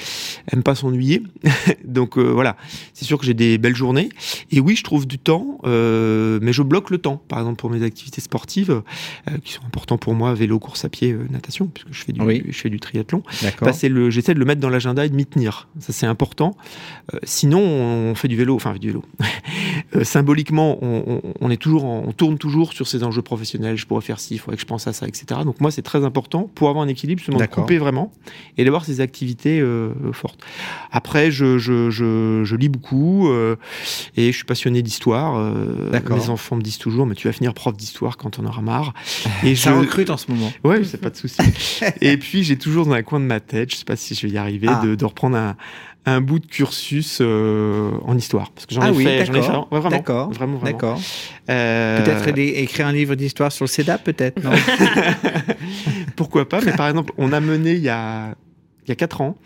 aiment 0.53 0.63
pas 0.63 0.75
s'ennuyer. 0.75 1.23
Donc 1.85 2.17
euh, 2.17 2.23
voilà, 2.23 2.57
c'est 2.95 3.05
sûr 3.05 3.19
que 3.19 3.27
j'ai 3.27 3.35
des 3.35 3.59
belles 3.59 3.77
journées. 3.77 4.09
Et 4.51 4.61
oui, 4.61 4.77
je 4.77 4.83
trouve 4.83 5.07
du 5.07 5.19
temps, 5.19 5.59
euh, 5.65 6.39
mais 6.43 6.53
je 6.53 6.63
bloque 6.63 6.91
le 6.91 6.99
temps. 6.99 7.23
Par 7.29 7.39
exemple 7.39 7.59
pour 7.59 7.71
mes 7.71 7.83
activités 7.83 8.21
sportives, 8.21 8.71
euh, 8.71 9.39
qui 9.45 9.53
sont 9.53 9.65
importantes 9.67 10.01
pour 10.01 10.15
moi, 10.15 10.35
vélo, 10.35 10.59
course 10.59 10.85
à 10.85 10.89
pied, 10.89 11.13
euh, 11.13 11.27
natation, 11.31 11.67
puisque 11.67 11.93
je 11.93 12.05
fais 12.05 12.13
du, 12.13 12.21
Oui. 12.21 12.43
je 12.49 12.59
fais 12.59 12.71
du 12.71 12.81
triathlon. 12.81 13.23
Le, 13.89 14.11
j'essaie 14.11 14.35
de 14.35 14.39
le 14.39 14.45
mettre 14.45 14.61
dans 14.61 14.69
l'agenda 14.69 15.05
et 15.05 15.09
de 15.09 15.15
m'y 15.15 15.27
tenir. 15.27 15.69
Ça, 15.79 15.93
c'est 15.93 16.07
important. 16.07 16.57
Euh, 17.15 17.19
sinon, 17.25 17.61
on 17.61 18.15
fait 18.21 18.29
du 18.29 18.37
vélo, 18.37 18.55
enfin, 18.57 18.75
du 18.75 18.89
vélo. 18.89 19.03
Euh, 19.97 20.05
symboliquement, 20.05 20.79
on, 20.83 21.03
on- 21.07 21.23
on 21.41 21.51
est 21.51 21.57
toujours, 21.57 21.85
en- 21.85 22.05
on 22.07 22.13
tourne 22.13 22.39
toujours 22.39 22.73
sur 22.75 22.87
ces 22.87 23.03
enjeux 23.03 23.23
professionnels. 23.23 23.77
Je 23.77 23.87
pourrais 23.87 24.03
faire 24.03 24.21
ci, 24.21 24.35
il 24.35 24.39
faudrait 24.39 24.55
que 24.55 24.61
je 24.61 24.67
pense 24.67 24.87
à 24.87 24.93
ça, 24.93 25.09
etc. 25.09 25.41
Donc, 25.45 25.61
moi, 25.61 25.73
c'est 25.73 25.83
très 25.83 26.05
important 26.05 26.49
pour 26.55 26.69
avoir 26.69 26.85
un 26.85 26.89
équilibre, 26.89 27.19
justement, 27.19 27.39
de 27.39 27.47
couper 27.47 27.79
vraiment 27.79 28.13
et 28.57 28.65
d'avoir 28.65 28.85
ces 28.85 29.01
activités 29.01 29.61
euh, 29.61 29.91
fortes. 30.13 30.41
Après, 30.93 31.33
je, 31.33 31.59
je, 31.59 31.91
je, 31.91 32.43
je 32.45 32.57
lis 32.57 32.69
beaucoup 32.69 33.29
euh, 33.31 33.57
et 34.17 34.31
je 34.31 34.37
suis 34.37 34.45
passionné 34.45 34.83
d'histoire. 34.83 35.41
Mes 35.93 36.29
enfants 36.29 36.55
me 36.57 36.63
disent 36.63 36.79
toujours, 36.79 37.07
mais 37.07 37.17
tu 37.17 37.27
vas 37.27 37.33
finir 37.33 37.53
prof 37.55 37.77
d'histoire 37.77 38.17
quand 38.17 38.39
on 38.39 38.47
aura 38.47 38.63
marre. 38.63 38.95
Et 39.43 39.57
Ça 39.57 39.77
recrute 39.77 40.11
en 40.11 40.17
ce 40.19 40.31
moment. 40.31 40.53
Ouais, 40.63 40.85
c'est 40.85 41.01
pas 41.01 41.11
de 41.11 41.17
souci. 41.17 41.39
et 42.01 42.17
puis 42.17 42.45
j'ai 42.45 42.57
toujours 42.59 42.87
dans 42.87 42.93
un 42.93 43.03
coin 43.03 43.19
de 43.19 43.25
ma 43.25 43.41
tête, 43.41 43.73
je 43.73 43.77
sais 43.77 43.85
pas 43.85 43.97
si 43.97 44.15
je 44.15 44.27
vais 44.27 44.33
y 44.35 44.39
arriver, 44.39 44.69
Ah. 44.71 44.83
de, 44.85 44.95
de 44.95 45.05
reprendre 45.05 45.37
un, 45.37 45.57
un 46.11 46.21
bout 46.21 46.39
de 46.39 46.47
cursus 46.47 47.19
euh, 47.21 47.91
en 48.05 48.17
histoire, 48.17 48.51
parce 48.53 48.67
que 48.67 48.75
j'en 48.75 48.83
Ah 48.83 48.89
ai 48.89 48.93
oui, 48.93 49.05
fait, 49.05 49.25
j'en 49.27 49.35
ai 49.35 49.43
fait, 49.43 49.49
ouais, 49.51 49.65
vraiment, 49.71 49.89
D'accord. 49.91 50.31
vraiment, 50.33 50.59
vraiment. 50.59 50.77
D'accord. 50.79 51.01
Euh, 51.49 52.05
Peut-être 52.05 52.39
écrire 52.39 52.87
un 52.87 52.93
livre 52.93 53.15
d'histoire 53.15 53.51
sur 53.53 53.65
le 53.65 53.69
CEDAP, 53.69 54.05
peut-être. 54.05 54.43
non 54.43 54.51
pourquoi 56.17 56.49
pas 56.49 56.61
Mais 56.61 56.73
par 56.73 56.89
exemple, 56.89 57.13
on 57.19 57.33
a 57.33 57.41
mené 57.41 57.73
il 57.73 57.83
y 57.83 57.89
a 57.89 58.35
il 58.87 58.89
y 58.89 58.93
a 58.93 58.97
quatre 58.97 59.21
ans. 59.21 59.37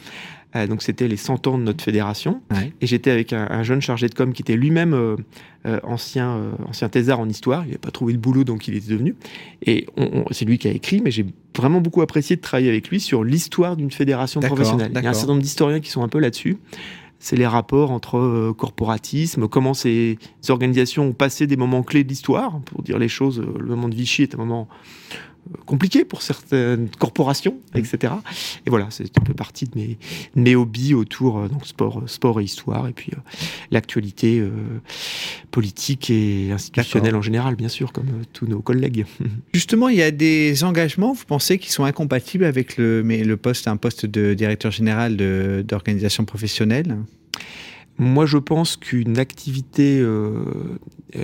Euh, 0.56 0.66
donc 0.66 0.82
c'était 0.82 1.08
les 1.08 1.16
100 1.16 1.46
ans 1.46 1.58
de 1.58 1.62
notre 1.62 1.82
fédération. 1.82 2.40
Ouais. 2.50 2.72
et 2.80 2.86
j'étais 2.86 3.10
avec 3.10 3.32
un, 3.32 3.46
un 3.50 3.62
jeune 3.62 3.80
chargé 3.80 4.08
de 4.08 4.14
com 4.14 4.32
qui 4.32 4.42
était 4.42 4.56
lui-même 4.56 4.94
euh, 4.94 5.16
euh, 5.66 5.80
ancien 5.82 6.52
ancien 6.68 6.88
thésard 6.88 7.20
en 7.20 7.28
histoire. 7.28 7.62
Il 7.64 7.68
n'avait 7.68 7.78
pas 7.78 7.90
trouvé 7.90 8.12
le 8.12 8.18
boulot 8.18 8.44
donc 8.44 8.68
il 8.68 8.74
est 8.74 8.88
devenu. 8.88 9.16
Et 9.62 9.86
c'est 10.30 10.44
lui 10.44 10.58
qui 10.58 10.68
a 10.68 10.72
écrit 10.72 11.00
mais 11.02 11.10
j'ai 11.10 11.26
vraiment 11.56 11.80
beaucoup 11.80 12.02
apprécié 12.02 12.36
de 12.36 12.40
travailler 12.40 12.68
avec 12.68 12.88
lui 12.88 13.00
sur 13.00 13.24
l'histoire 13.24 13.76
d'une 13.76 13.90
fédération 13.90 14.40
professionnelle. 14.40 14.92
Il 14.94 15.02
y 15.02 15.06
a 15.06 15.10
un 15.10 15.14
certain 15.14 15.32
nombre 15.32 15.42
d'historiens 15.42 15.80
qui 15.80 15.90
sont 15.90 16.02
un 16.02 16.08
peu 16.08 16.18
là-dessus. 16.18 16.58
C'est 17.20 17.36
les 17.36 17.46
rapports 17.46 17.90
entre 17.90 18.52
corporatisme, 18.58 19.48
comment 19.48 19.72
ces 19.72 20.18
organisations 20.50 21.06
ont 21.06 21.12
passé 21.12 21.46
des 21.46 21.56
moments 21.56 21.82
clés 21.82 22.04
de 22.04 22.08
l'histoire. 22.10 22.60
Pour 22.66 22.82
dire 22.82 22.98
les 22.98 23.08
choses, 23.08 23.40
le 23.40 23.66
moment 23.66 23.88
de 23.88 23.94
Vichy 23.94 24.22
est 24.22 24.34
un 24.34 24.38
moment 24.38 24.68
compliqué 25.66 26.04
pour 26.04 26.22
certaines 26.22 26.88
corporations, 26.98 27.56
etc. 27.74 28.14
Et 28.66 28.70
voilà, 28.70 28.88
c'est 28.90 29.16
un 29.18 29.22
peu 29.22 29.34
partie 29.34 29.66
de 29.66 29.72
mes, 29.76 29.98
mes 30.34 30.56
hobbies 30.56 30.94
autour 30.94 31.38
euh, 31.38 31.48
donc 31.48 31.66
sport, 31.66 32.00
euh, 32.00 32.06
sport 32.06 32.40
et 32.40 32.44
histoire, 32.44 32.88
et 32.88 32.92
puis 32.92 33.12
euh, 33.14 33.20
l'actualité 33.70 34.38
euh, 34.40 34.50
politique 35.50 36.10
et 36.10 36.50
institutionnelle 36.52 37.16
en 37.16 37.22
général, 37.22 37.56
bien 37.56 37.68
sûr, 37.68 37.92
comme 37.92 38.22
tous 38.32 38.46
nos 38.46 38.60
collègues. 38.60 39.06
Justement, 39.54 39.88
il 39.88 39.96
y 39.96 40.02
a 40.02 40.10
des 40.10 40.64
engagements, 40.64 41.12
vous 41.12 41.24
pensez, 41.26 41.58
qui 41.58 41.70
sont 41.70 41.84
incompatibles 41.84 42.44
avec 42.44 42.76
le, 42.76 43.02
mais 43.04 43.24
le 43.24 43.36
poste, 43.36 43.68
un 43.68 43.76
poste 43.76 44.06
de 44.06 44.34
directeur 44.34 44.72
général 44.72 45.16
d'organisation 45.64 46.24
professionnelle? 46.24 46.96
Moi, 47.98 48.26
je 48.26 48.38
pense 48.38 48.76
qu'une 48.76 49.18
activité, 49.18 50.00
euh, 50.00 50.44
euh, 51.16 51.22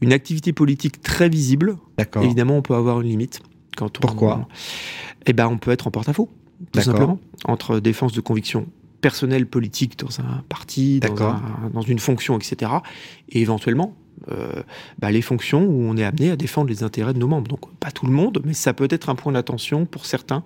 une 0.00 0.12
activité 0.12 0.52
politique 0.52 1.02
très 1.02 1.28
visible, 1.28 1.76
évidemment, 2.24 2.56
on 2.56 2.62
peut 2.62 2.74
avoir 2.74 3.00
une 3.00 3.08
limite. 3.08 3.40
Quand 3.76 3.98
on, 3.98 4.00
Pourquoi? 4.00 4.48
Eh 5.26 5.32
ben, 5.32 5.48
on 5.48 5.58
peut 5.58 5.70
être 5.70 5.86
en 5.86 5.90
porte-à-faux, 5.90 6.28
tout 6.72 6.80
simplement, 6.84 7.18
entre 7.46 7.80
défense 7.80 8.12
de 8.12 8.20
convictions 8.20 8.66
personnelles, 9.00 9.46
politiques 9.46 9.98
dans 9.98 10.20
un 10.20 10.42
parti, 10.48 11.00
dans, 11.00 11.08
D'accord. 11.08 11.34
un- 11.34 11.70
dans 11.70 11.80
une 11.82 11.98
fonction, 11.98 12.38
etc. 12.38 12.70
Et 13.30 13.40
éventuellement, 13.40 13.96
euh, 14.30 14.62
bah, 15.00 15.10
les 15.10 15.22
fonctions 15.22 15.64
où 15.64 15.82
on 15.82 15.96
est 15.96 16.04
amené 16.04 16.30
à 16.30 16.36
défendre 16.36 16.68
les 16.68 16.82
intérêts 16.84 17.12
de 17.12 17.18
nos 17.18 17.26
membres. 17.26 17.48
Donc, 17.48 17.60
pas 17.80 17.90
tout 17.90 18.06
le 18.06 18.12
monde, 18.12 18.40
mais 18.44 18.52
ça 18.54 18.72
peut 18.74 18.86
être 18.90 19.08
un 19.08 19.16
point 19.16 19.32
d'attention 19.32 19.84
pour 19.86 20.06
certains 20.06 20.44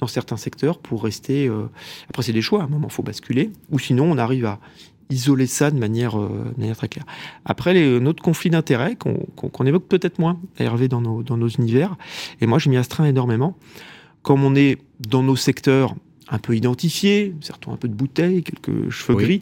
dans 0.00 0.06
certains 0.06 0.36
secteurs 0.36 0.78
pour 0.78 1.04
rester. 1.04 1.46
euh, 1.48 1.68
Après, 2.08 2.22
c'est 2.22 2.32
des 2.32 2.42
choix. 2.42 2.62
À 2.62 2.64
un 2.64 2.68
moment, 2.68 2.88
il 2.88 2.92
faut 2.92 3.02
basculer. 3.02 3.50
Ou 3.70 3.78
sinon, 3.78 4.10
on 4.10 4.18
arrive 4.18 4.46
à 4.46 4.58
isoler 5.10 5.46
ça 5.46 5.70
de 5.70 5.78
manière, 5.78 6.18
euh, 6.18 6.52
manière 6.56 6.76
très 6.76 6.88
claire. 6.88 7.04
Après, 7.44 7.74
les, 7.74 8.00
notre 8.00 8.22
conflit 8.22 8.50
d'intérêts, 8.50 8.96
qu'on 8.96 9.64
évoque 9.66 9.86
peut-être 9.86 10.18
moins, 10.18 10.40
Hervé, 10.58 10.88
dans 10.88 11.00
nos, 11.00 11.22
dans 11.22 11.36
nos 11.36 11.48
univers, 11.48 11.96
et 12.40 12.46
moi, 12.46 12.58
je 12.58 12.68
m'y 12.68 12.76
astreins 12.76 13.06
énormément. 13.06 13.56
Comme 14.22 14.44
on 14.44 14.54
est 14.54 14.78
dans 15.08 15.22
nos 15.22 15.36
secteurs 15.36 15.94
un 16.32 16.38
peu 16.38 16.56
identifiés, 16.56 17.34
certains 17.40 17.72
un 17.72 17.76
peu 17.76 17.88
de 17.88 17.94
bouteilles, 17.94 18.42
quelques 18.44 18.88
cheveux 18.90 19.16
Oui. 19.16 19.24
gris, 19.24 19.40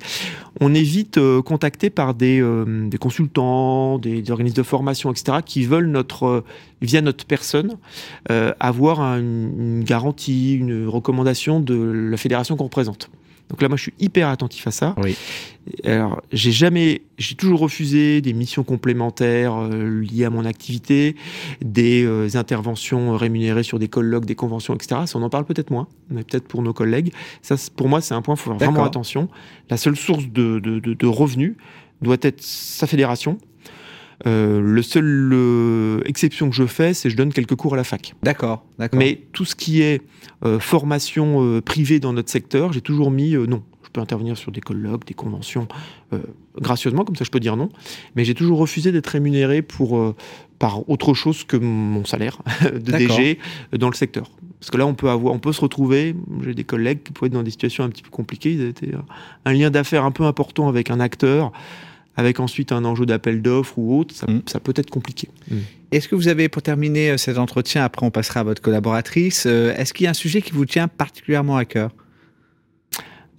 on 0.61 0.72
est 0.74 0.83
vite 0.83 1.18
euh, 1.18 1.42
contacté 1.42 1.90
par 1.90 2.14
des, 2.14 2.40
euh, 2.40 2.88
des 2.88 2.96
consultants, 2.98 3.98
des, 3.98 4.22
des 4.22 4.31
organismes 4.31 4.57
de 4.57 4.62
formation, 4.62 5.11
etc., 5.12 5.38
qui 5.44 5.64
veulent 5.64 5.90
notre, 5.90 6.24
euh, 6.24 6.44
via 6.81 7.01
notre 7.03 7.27
personne, 7.27 7.77
avoir 8.61 9.01
un- 9.01 9.18
une 9.20 9.85
garantie, 9.85 10.55
une 10.55 10.87
recommandation 10.87 11.61
de 11.61 11.74
la 11.74 12.16
fédération 12.16 12.57
qu'on 12.57 12.64
représente. 12.64 13.11
Donc 13.51 13.63
là, 13.63 13.69
moi, 13.69 13.77
je 13.77 13.83
suis 13.83 13.95
hyper 13.99 14.29
attentif 14.29 14.67
à 14.67 14.71
ça. 14.71 14.95
Oui. 15.03 15.17
Alors, 15.85 16.21
j'ai 16.33 16.53
jamais, 16.53 17.03
j'ai 17.19 17.35
toujours 17.35 17.61
refusé 17.61 18.21
des 18.21 18.33
missions 18.33 18.63
complémentaires 18.63 19.55
euh, 19.57 20.01
liées 20.01 20.25
à 20.25 20.31
mon 20.31 20.45
activité, 20.45 21.17
des 21.63 22.05
euh, 22.05 22.29
interventions 22.35 23.17
rémunérées 23.17 23.63
sur 23.63 23.79
des 23.79 23.89
colloques, 23.89 24.25
des 24.27 24.35
conventions, 24.35 24.75
etc. 24.75 25.03
Ça, 25.07 25.19
on 25.19 25.23
en 25.23 25.31
parle 25.31 25.45
peut-être 25.45 25.71
moins, 25.71 25.89
mais 26.11 26.25
peut-être 26.25 26.47
pour 26.49 26.63
nos 26.63 26.73
collègues. 26.73 27.13
Ça, 27.43 27.57
pour 27.77 27.89
moi, 27.89 28.01
c'est 28.01 28.15
un 28.15 28.23
point, 28.23 28.35
il 28.35 28.39
faut 28.39 28.51
faire 28.51 28.59
vraiment 28.59 28.81
attention. 28.87 29.29
La 29.71 29.77
seule 29.77 29.97
source 29.97 30.25
de, 30.29 30.59
de- 30.59 30.79
de- 30.79 30.95
de 30.95 31.07
revenus 31.07 31.55
doit 32.03 32.17
être 32.23 32.43
sa 32.43 32.87
fédération. 32.87 33.39
Euh, 34.27 34.61
le 34.61 34.83
seul 34.83 35.31
euh, 35.33 36.01
exception 36.05 36.51
que 36.51 36.57
je 36.57 36.67
fais, 36.67 36.95
c'est 36.95 37.11
je 37.11 37.17
donne 37.17 37.33
quelques 37.33 37.55
cours 37.55 37.75
à 37.75 37.77
la 37.77 37.85
fac. 37.85 38.15
D'accord. 38.23 38.65
D'accord. 38.79 38.99
Mais 38.99 39.23
tout 39.33 39.45
ce 39.45 39.55
qui 39.55 39.83
est 39.83 40.03
euh, 40.45 40.59
formation 40.59 41.45
euh, 41.45 41.61
privée 41.61 42.01
dans 42.01 42.13
notre 42.13 42.31
secteur, 42.31 42.73
j'ai 42.73 42.81
toujours 42.81 43.11
mis 43.11 43.35
non. 43.35 43.63
Je 43.85 43.91
peux 43.91 44.01
intervenir 44.01 44.37
sur 44.37 44.53
des 44.53 44.61
colloques, 44.61 45.07
des 45.07 45.15
conventions, 45.15 45.67
gracieusement, 46.61 47.07
comme 47.07 47.17
ça 47.17 47.25
je 47.25 47.31
peux 47.31 47.41
dire 47.41 47.57
non. 47.57 47.71
Mais 48.17 48.25
j'ai 48.27 48.35
toujours 48.35 48.59
refusé 48.59 48.93
d'être 48.93 49.07
rémunéré 49.07 49.63
pour, 49.63 50.15
par 50.59 50.87
autre 50.91 51.15
chose 51.15 51.45
que 51.45 51.57
mon 51.57 52.05
salaire 52.05 52.43
de. 52.63 52.79
DG 52.79 53.39
dans 53.79 53.89
le 53.89 53.95
secteur. 53.95 54.31
Parce 54.61 54.71
que 54.71 54.77
là, 54.77 54.87
on 54.87 54.93
peut, 54.93 55.09
avoir, 55.09 55.33
on 55.33 55.39
peut 55.39 55.55
se 55.55 55.63
retrouver, 55.63 56.15
j'ai 56.45 56.53
des 56.53 56.65
collègues 56.65 57.03
qui 57.03 57.13
pouvaient 57.13 57.29
être 57.29 57.33
dans 57.33 57.43
des 57.43 57.51
situations 57.51 57.83
un 57.83 57.89
petit 57.89 58.03
peu 58.03 58.11
compliquées, 58.11 58.53
ils 58.53 58.63
étaient 58.67 58.93
un 59.47 59.53
lien 59.55 59.71
d'affaires 59.71 60.05
un 60.05 60.11
peu 60.11 60.25
important 60.25 60.69
avec 60.69 60.91
un 60.91 61.01
acteur, 61.01 61.51
avec 62.19 62.41
ensuite 62.41 62.73
un 62.73 62.85
enjeu 62.85 63.07
d'appel 63.07 63.41
d'offres 63.43 63.79
ou 63.79 63.97
autre, 63.99 64.13
ça, 64.15 64.27
Mm. 64.27 64.43
ça 64.47 64.59
peut 64.59 64.75
être 64.77 64.91
compliqué. 64.91 65.29
Est-ce 65.93 66.09
que 66.09 66.17
vous 66.17 66.27
avez, 66.29 66.49
pour 66.49 66.63
terminer 66.63 67.11
euh, 67.13 67.17
cet 67.17 67.39
entretien, 67.39 67.85
après 67.85 68.05
on 68.05 68.11
passera 68.11 68.41
à 68.41 68.43
votre 68.43 68.61
collaboratrice, 68.61 69.45
euh, 69.47 69.73
est-ce 69.77 69.95
qu'il 69.95 70.05
y 70.05 70.07
a 70.09 70.11
un 70.11 70.15
sujet 70.15 70.43
qui 70.43 70.51
vous 70.53 70.67
tient 70.67 70.89
particulièrement 70.89 71.57
à 71.57 71.65
cœur? 71.65 71.91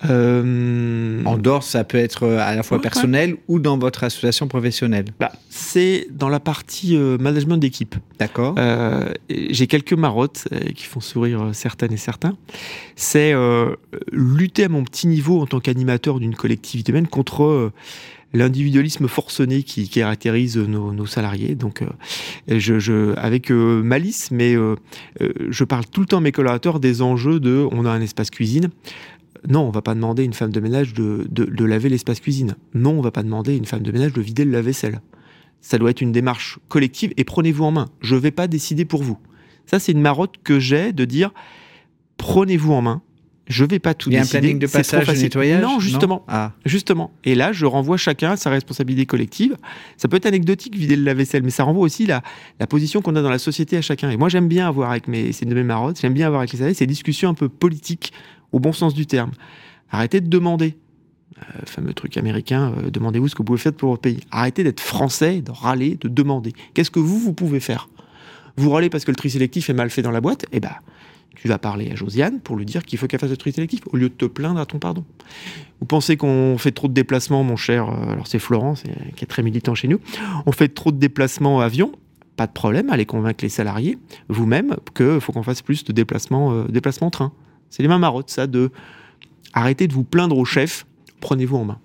Euh... 0.08 1.24
En 1.26 1.38
dehors, 1.38 1.64
ça 1.64 1.84
peut 1.84 1.98
être 1.98 2.28
à 2.28 2.56
la 2.56 2.64
fois 2.64 2.82
personnel 2.82 3.36
ou 3.48 3.60
dans 3.60 3.78
votre 3.78 4.04
association 4.04 4.48
professionnelle. 4.48 5.06
Bah, 5.20 5.32
c'est 5.50 6.08
dans 6.12 6.30
la 6.30 6.40
partie 6.40 6.96
management 6.98 7.58
d'équipe. 7.58 7.96
D'accord. 8.18 8.56
J'ai 9.30 9.68
quelques 9.68 9.94
marottes 9.94 10.48
qui 10.76 10.86
font 10.86 11.00
sourire 11.00 11.50
certaines 11.54 11.94
et 11.94 11.98
certains. 11.98 12.38
C'est 12.96 13.34
lutter 14.12 14.66
à 14.66 14.70
mon 14.70 14.84
petit 14.84 15.08
niveau 15.08 15.42
en 15.42 15.46
tant 15.46 15.60
qu'animateur 15.60 16.20
d'une 16.20 16.36
collectivité 16.36 16.92
humaine 16.92 17.08
contre 17.08 17.72
l'individualisme 18.34 19.08
forcené 19.08 19.64
qui, 19.64 19.90
caractérise 19.90 20.58
nos, 20.58 21.06
salariés. 21.06 21.56
Donc, 21.56 21.82
euh, 21.82 22.60
je, 22.60 23.16
avec 23.18 23.52
euh, 23.52 23.82
malice, 23.82 24.32
mais 24.32 24.56
euh, 24.56 24.76
je 25.50 25.64
parle 25.64 25.86
tout 25.86 26.02
le 26.02 26.08
temps 26.08 26.18
à 26.18 26.22
mes 26.22 26.32
collaborateurs 26.32 26.80
des 26.80 27.02
enjeux 27.02 27.40
de 27.40 27.68
on 27.72 27.86
a 27.86 27.92
un 27.92 28.02
espace 28.02 28.30
cuisine. 28.30 28.70
Non, 29.48 29.62
on 29.62 29.70
va 29.70 29.82
pas 29.82 29.96
demander 29.96 30.24
à 30.24 30.26
une 30.26 30.34
femme 30.34 30.52
de 30.52 30.60
ménage 30.60 30.94
de, 30.94 31.26
de 31.30 31.66
laver 31.66 31.90
l'espace 31.90 32.20
cuisine. 32.20 32.56
Non, 32.74 32.92
on 32.92 33.02
va 33.02 33.12
pas 33.12 33.24
demander 33.24 33.54
à 33.54 33.56
une 33.56 33.66
femme 33.66 33.84
de 33.84 33.92
ménage 33.92 34.14
de 34.14 34.22
vider 34.22 34.44
le 34.44 34.52
lave-vaisselle. 34.52 35.02
Ça 35.62 35.78
doit 35.78 35.92
être 35.92 36.02
une 36.02 36.12
démarche 36.12 36.60
collective 36.68 37.14
et 37.18 37.24
prenez-vous 37.24 37.64
en 37.64 37.72
main. 37.72 37.90
Je 38.02 38.16
ne 38.16 38.20
vais 38.20 38.32
pas 38.32 38.48
décider 38.48 38.86
pour 38.86 39.04
vous. 39.04 39.18
Ça, 39.66 39.80
c'est 39.80 39.92
une 39.92 40.02
marotte 40.02 40.36
que 40.44 40.60
j'ai 40.60 40.94
de 40.94 41.06
dire 41.06 41.32
prenez-vous 42.18 42.74
en 42.74 42.82
main 42.82 43.02
je 43.50 43.66
vais 43.66 43.80
pas 43.80 43.96
tout 43.96 44.12
Il 44.12 44.14
y 44.14 44.18
a 44.18 44.22
un 44.22 44.26
planning 44.26 44.60
de 44.60 44.68
passage 44.68 45.08
de 45.08 45.12
nettoyage 45.14 45.62
Non, 45.62 45.80
justement. 45.80 46.24
ah. 46.28 46.52
Justement. 46.66 47.12
Et 47.24 47.34
là, 47.34 47.52
je 47.52 47.66
renvoie 47.66 47.98
chacun 47.98 48.32
à 48.32 48.38
sa 48.38 48.52
responsabilité 48.52 49.08
collective. 49.08 49.58
Ça 49.98 50.08
peut 50.08 50.18
être 50.18 50.28
anecdotique, 50.28 50.76
vider 50.76 50.96
le 50.96 51.04
lave-vaisselle, 51.04 51.42
mais 51.42 51.50
ça 51.50 51.64
renvoie 51.64 51.84
aussi 51.84 52.06
la, 52.06 52.22
la 52.60 52.68
position 52.68 53.02
qu'on 53.02 53.16
a 53.16 53.24
dans 53.24 53.30
la 53.30 53.40
société 53.40 53.76
à 53.76 53.82
chacun. 53.82 54.12
Et 54.12 54.18
moi, 54.18 54.30
j'aime 54.30 54.48
bien 54.48 54.68
avoir 54.68 54.92
avec 54.92 55.08
mes, 55.08 55.32
c'est 55.32 55.46
une 55.46 55.50
de 55.50 55.56
mes 55.56 55.64
marottes, 55.64 56.00
j'aime 56.00 56.14
bien 56.14 56.28
avoir 56.28 56.42
avec 56.42 56.52
les 56.52 56.58
salariés 56.60 56.76
ces 56.76 56.86
discussions 56.86 57.30
un 57.30 57.34
peu 57.34 57.50
politiques, 57.50 58.14
au 58.52 58.60
bon 58.60 58.74
sens 58.74 58.94
du 58.94 59.06
terme. 59.06 59.32
Arrêtez 59.92 60.22
de 60.22 60.28
demander. 60.28 60.78
Euh, 61.38 61.62
fameux 61.66 61.94
truc 61.94 62.18
américain, 62.18 62.74
euh, 62.78 62.90
demandez-vous 62.90 63.30
ce 63.30 63.36
que 63.36 63.40
vous 63.40 63.46
pouvez 63.46 63.60
faire 63.60 63.74
pour 63.74 63.92
votre 63.92 64.02
pays. 64.02 64.20
Arrêtez 64.32 64.64
d'être 64.64 64.82
français, 64.82 65.42
de 65.42 65.52
râler, 65.52 65.98
de 66.02 66.10
demander. 66.10 66.54
Qu'est-ce 66.74 66.92
que 66.92 67.00
vous, 67.00 67.18
vous 67.18 67.34
pouvez 67.34 67.60
faire? 67.60 67.88
Vous 68.58 68.70
râlez 68.72 68.90
parce 68.90 69.06
que 69.06 69.12
le 69.12 69.16
tri 69.16 69.30
sélectif 69.30 69.70
est 69.70 69.74
mal 69.74 69.90
fait 69.90 70.02
dans 70.02 70.12
la 70.12 70.20
boîte? 70.20 70.46
Eh 70.52 70.60
ben, 70.60 70.74
tu 71.36 71.48
vas 71.48 71.58
parler 71.58 71.92
à 71.92 71.96
Josiane 71.96 72.42
pour 72.42 72.58
lui 72.58 72.66
dire 72.66 72.84
qu'il 72.84 73.00
faut 73.00 73.08
qu'elle 73.08 73.20
fasse 73.20 73.30
le 73.30 73.38
tri 73.38 73.54
sélectif, 73.54 73.82
au 73.92 73.96
lieu 73.96 74.10
de 74.10 74.14
te 74.14 74.26
plaindre 74.26 74.60
à 74.60 74.66
ton 74.66 74.80
pardon. 74.80 75.06
Vous 75.80 75.86
pensez 75.86 76.18
qu'on 76.18 76.58
fait 76.58 76.72
trop 76.72 76.90
de 76.90 76.94
déplacements, 76.94 77.44
mon 77.44 77.56
cher 77.56 77.88
euh, 77.88 78.12
Alors 78.12 78.28
c'est 78.28 78.40
Florence, 78.40 78.84
qui 79.16 79.24
est 79.24 79.28
très 79.28 79.44
militant 79.44 79.76
chez 79.76 79.88
nous. 79.88 80.00
On 80.46 80.52
fait 80.52 80.68
trop 80.68 80.92
de 80.92 80.98
déplacements 80.98 81.62
avion 81.62 81.94
pas 82.40 82.48
de 82.48 82.54
problème, 82.54 82.90
allez 82.90 83.06
convaincre 83.06 83.44
les 83.44 83.50
salariés, 83.50 83.98
vous-même, 84.30 84.78
qu'il 84.96 85.20
faut 85.20 85.34
qu'on 85.34 85.44
fasse 85.44 85.62
plus 85.62 85.84
de 85.84 85.92
déplacements, 85.92 86.54
euh, 86.54 86.64
déplacements 86.70 87.10
train. 87.10 87.34
C'est 87.70 87.84
les 87.84 87.90
mêmes 87.90 88.00
marottes, 88.00 88.30
ça, 88.30 88.48
de 88.48 88.72
arrêter 89.54 89.88
de 89.88 89.94
vous 89.94 90.04
plaindre 90.04 90.38
au 90.38 90.46
chef, 90.46 90.86
prenez-vous 91.22 91.58
en 91.58 91.66
main. 91.66 91.80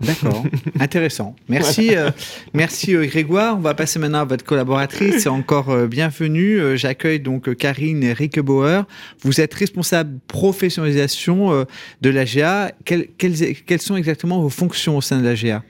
D'accord, 0.00 0.44
intéressant. 0.80 1.36
Merci, 1.48 1.94
euh, 1.94 2.10
merci 2.54 2.96
euh, 2.96 3.04
Grégoire. 3.04 3.56
On 3.56 3.60
va 3.60 3.74
passer 3.74 3.98
maintenant 3.98 4.20
à 4.20 4.24
votre 4.24 4.44
collaboratrice. 4.44 5.22
C'est 5.22 5.28
encore 5.28 5.70
euh, 5.70 5.86
bienvenue. 5.86 6.78
J'accueille 6.78 7.20
donc 7.20 7.54
Karine 7.56 8.10
Rickebauer. 8.12 8.82
Vous 9.22 9.40
êtes 9.40 9.52
responsable 9.52 10.18
professionnalisation 10.26 11.66
de 12.00 12.10
l'AGA. 12.10 12.72
Quelles, 12.84 13.08
quelles, 13.18 13.80
sont 13.80 13.96
exactement 13.96 14.40
vos 14.40 14.48
fonctions 14.48 14.96
au 14.96 15.00
sein 15.00 15.20
de 15.20 15.24
l'AGA 15.24 15.62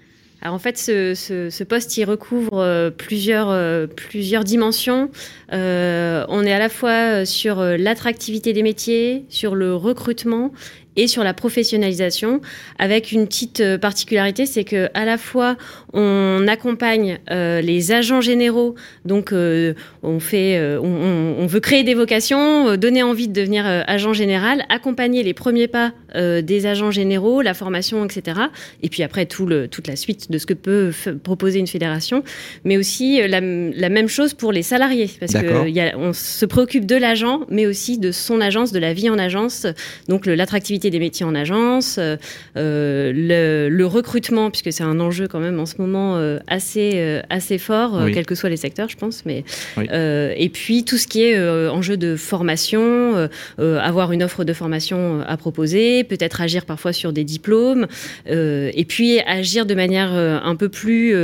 alors 0.42 0.54
en 0.54 0.58
fait, 0.58 0.78
ce, 0.78 1.64
poste, 1.64 1.96
il 1.96 2.04
recouvre 2.04 2.90
plusieurs, 2.96 3.88
plusieurs 3.88 4.44
dimensions. 4.44 5.10
on 5.52 5.56
est 5.56 6.52
à 6.52 6.58
la 6.58 6.68
fois 6.68 7.24
sur 7.26 7.62
l'attractivité 7.62 8.52
des 8.52 8.62
métiers, 8.62 9.26
sur 9.28 9.54
le 9.54 9.74
recrutement 9.74 10.52
et 10.96 11.06
sur 11.06 11.22
la 11.22 11.34
professionnalisation, 11.34 12.40
avec 12.78 13.12
une 13.12 13.26
petite 13.26 13.60
euh, 13.60 13.78
particularité, 13.78 14.44
c'est 14.44 14.64
que 14.64 14.88
à 14.94 15.04
la 15.04 15.18
fois 15.18 15.56
on 15.92 16.46
accompagne 16.48 17.18
euh, 17.30 17.60
les 17.60 17.92
agents 17.92 18.20
généraux, 18.20 18.74
donc 19.04 19.32
euh, 19.32 19.74
on 20.02 20.18
fait, 20.18 20.60
on, 20.82 21.46
veut 21.46 21.60
créer 21.60 21.84
des 21.84 21.94
vocations, 21.94 22.76
donner 22.76 23.02
envie 23.02 23.28
de 23.28 23.32
devenir 23.32 23.66
agent 23.66 24.12
général, 24.12 24.64
accompagner 24.68 25.22
les 25.22 25.34
premiers 25.34 25.68
pas 25.68 25.92
des 26.14 26.66
agents 26.66 26.90
généraux, 26.90 27.42
la 27.42 27.54
formation, 27.54 28.04
etc. 28.04 28.40
Et 28.82 28.88
puis 28.88 29.02
après 29.02 29.26
tout 29.26 29.46
le, 29.46 29.68
toute 29.68 29.88
la 29.88 29.96
suite 29.96 30.30
de 30.30 30.38
ce 30.38 30.46
que 30.46 30.54
peut 30.54 30.92
proposer 31.22 31.58
une 31.58 31.66
fédération, 31.66 32.22
mais 32.64 32.76
aussi 32.76 33.20
la, 33.26 33.40
même 33.40 34.08
chose 34.08 34.34
pour 34.34 34.52
les 34.52 34.62
salariés, 34.62 35.10
parce 35.18 35.32
qu'on 35.32 36.12
se 36.12 36.46
préoccupe 36.46 36.86
de 36.86 36.96
l'agent, 36.96 37.40
mais 37.48 37.66
aussi 37.66 37.98
de 37.98 38.12
son 38.12 38.40
agence, 38.40 38.72
de 38.72 38.78
la 38.78 38.92
vie 38.92 39.10
en 39.10 39.18
agence, 39.18 39.66
donc 40.08 40.26
l'attractivité 40.26 40.79
des 40.88 40.98
métiers 40.98 41.26
en 41.26 41.34
agence, 41.34 41.96
euh, 41.98 42.16
euh, 42.56 43.68
le, 43.68 43.84
recrutement, 43.84 44.50
puisque 44.50 44.72
c'est 44.72 44.84
un 44.84 45.00
enjeu 45.00 45.26
quand 45.26 45.40
même 45.40 45.58
en 45.58 45.66
ce 45.66 45.74
moment 45.78 46.16
euh, 46.16 46.38
assez, 46.46 47.20
assez 47.28 47.58
fort, 47.58 48.06
quels 48.14 48.24
que 48.24 48.36
soient 48.36 48.48
les 48.48 48.56
secteurs, 48.56 48.88
je 48.88 48.96
pense. 48.96 49.24
Mais, 49.26 49.44
et 49.76 50.48
puis 50.48 50.84
tout 50.84 50.96
ce 50.96 51.08
qui 51.08 51.24
est 51.24 51.68
enjeu 51.68 51.96
de 51.96 52.14
formation, 52.14 53.28
avoir 53.58 54.12
une 54.12 54.22
offre 54.22 54.44
de 54.44 54.52
formation 54.52 55.22
à 55.26 55.36
proposer, 55.36 56.04
peut-être 56.04 56.40
agir 56.40 56.64
parfois 56.66 56.92
sur 56.92 57.12
des 57.12 57.24
diplômes, 57.24 57.88
et 58.26 58.84
puis 58.88 59.18
agir 59.20 59.66
de 59.66 59.74
manière 59.74 60.12
un 60.12 60.54
peu 60.54 60.68
plus 60.68 61.14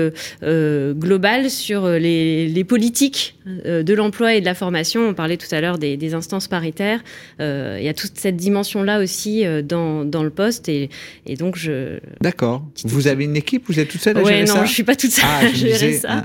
globale 0.42 1.48
sur 1.50 1.88
les, 1.88 2.64
politiques 2.66 3.36
de 3.46 3.94
l'emploi 3.94 4.34
et 4.34 4.40
de 4.40 4.46
la 4.46 4.54
formation. 4.54 5.08
On 5.08 5.14
parlait 5.14 5.36
tout 5.36 5.52
à 5.54 5.60
l'heure 5.60 5.78
des, 5.78 5.96
des, 5.96 6.14
instances 6.14 6.48
paritaires. 6.48 7.00
il 7.38 7.82
y 7.82 7.88
a 7.88 7.94
toute 7.94 8.18
cette 8.18 8.36
dimension-là 8.36 9.00
aussi 9.00 9.45
dans, 9.62 10.04
dans, 10.04 10.22
le 10.22 10.30
poste. 10.30 10.68
Et, 10.68 10.90
et 11.26 11.36
donc, 11.36 11.56
je. 11.56 11.98
D'accord. 12.20 12.62
Vous 12.84 13.08
avez 13.08 13.24
une 13.24 13.36
équipe 13.36 13.64
Vous 13.66 13.78
êtes 13.78 13.88
toute 13.88 14.00
seule 14.00 14.18
à 14.18 14.24
gérer 14.24 14.46
ça 14.46 14.54
non, 14.54 14.64
je 14.64 14.72
suis 14.72 14.82
pas 14.82 14.96
toute 14.96 15.10
seule 15.10 15.24
ah, 15.26 15.44
à 15.44 15.52
gérer 15.52 15.92
ça. 15.94 16.12
Hein. 16.12 16.24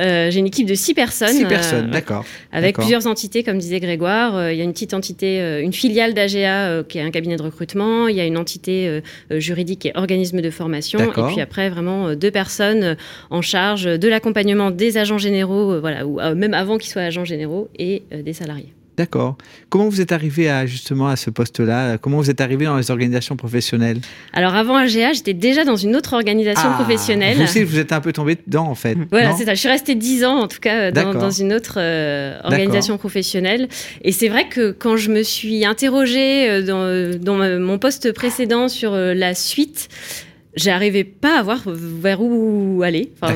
Euh, 0.00 0.30
j'ai 0.30 0.38
une 0.38 0.46
équipe 0.46 0.66
de 0.66 0.74
six 0.74 0.94
personnes. 0.94 1.28
Six 1.28 1.44
personnes, 1.44 1.88
euh, 1.88 1.92
d'accord. 1.92 2.24
Avec 2.52 2.76
plusieurs 2.76 3.06
entités, 3.06 3.42
comme 3.42 3.58
disait 3.58 3.80
Grégoire. 3.80 4.50
Il 4.50 4.56
y 4.56 4.60
a 4.60 4.64
une 4.64 4.72
petite 4.72 4.94
entité, 4.94 5.60
une 5.60 5.72
filiale 5.72 6.14
d'AGA 6.14 6.84
qui 6.88 6.98
est 6.98 7.02
un 7.02 7.10
cabinet 7.10 7.36
de 7.36 7.42
recrutement. 7.42 8.08
Il 8.08 8.16
y 8.16 8.20
a 8.20 8.24
une 8.24 8.36
entité 8.36 9.00
juridique 9.30 9.86
et 9.86 9.92
organisme 9.94 10.40
de 10.40 10.50
formation. 10.50 11.00
Et 11.00 11.32
puis 11.32 11.40
après, 11.40 11.70
vraiment 11.70 12.14
deux 12.14 12.30
personnes 12.30 12.96
en 13.30 13.42
charge 13.42 13.84
de 13.84 14.08
l'accompagnement 14.08 14.70
des 14.70 14.98
agents 14.98 15.18
généraux, 15.18 15.80
voilà, 15.80 16.06
ou 16.06 16.18
même 16.34 16.54
avant 16.54 16.78
qu'ils 16.78 16.90
soient 16.90 17.02
agents 17.02 17.24
généraux, 17.24 17.68
et 17.78 18.02
des 18.12 18.32
salariés. 18.32 18.72
D'accord. 19.02 19.36
Comment 19.68 19.88
vous 19.88 20.00
êtes 20.00 20.12
arrivé 20.12 20.48
à 20.48 20.64
justement 20.64 21.08
à 21.08 21.16
ce 21.16 21.28
poste-là? 21.28 21.98
Comment 21.98 22.18
vous 22.18 22.30
êtes 22.30 22.40
arrivé 22.40 22.66
dans 22.66 22.76
les 22.76 22.92
organisations 22.92 23.34
professionnelles? 23.34 23.98
Alors 24.32 24.54
avant 24.54 24.76
AGA, 24.76 25.12
j'étais 25.12 25.34
déjà 25.34 25.64
dans 25.64 25.74
une 25.74 25.96
autre 25.96 26.12
organisation 26.12 26.68
ah, 26.72 26.74
professionnelle. 26.74 27.36
Vous 27.36 27.42
aussi, 27.42 27.64
vous 27.64 27.80
êtes 27.80 27.92
un 27.92 28.00
peu 28.00 28.12
tombé 28.12 28.38
dedans 28.46 28.68
en 28.68 28.76
fait. 28.76 28.96
Voilà, 29.10 29.34
c'est 29.34 29.44
ça. 29.44 29.54
Je 29.54 29.58
suis 29.58 29.68
restée 29.68 29.96
dix 29.96 30.24
ans 30.24 30.38
en 30.38 30.46
tout 30.46 30.60
cas 30.60 30.92
dans, 30.92 31.14
dans 31.14 31.32
une 31.32 31.52
autre 31.52 31.78
euh, 31.78 32.38
organisation 32.44 32.96
professionnelle. 32.96 33.66
Et 34.02 34.12
c'est 34.12 34.28
vrai 34.28 34.48
que 34.48 34.70
quand 34.70 34.96
je 34.96 35.10
me 35.10 35.24
suis 35.24 35.64
interrogée 35.64 36.48
euh, 36.48 36.62
dans, 36.62 37.18
dans 37.18 37.58
mon 37.58 37.78
poste 37.78 38.12
précédent 38.12 38.68
sur 38.68 38.92
euh, 38.92 39.14
la 39.14 39.34
suite, 39.34 39.88
j'arrivais 40.54 41.04
pas 41.04 41.38
à 41.38 41.42
voir 41.42 41.62
vers 41.66 42.20
où 42.20 42.82
aller. 42.82 43.10
Enfin, 43.20 43.34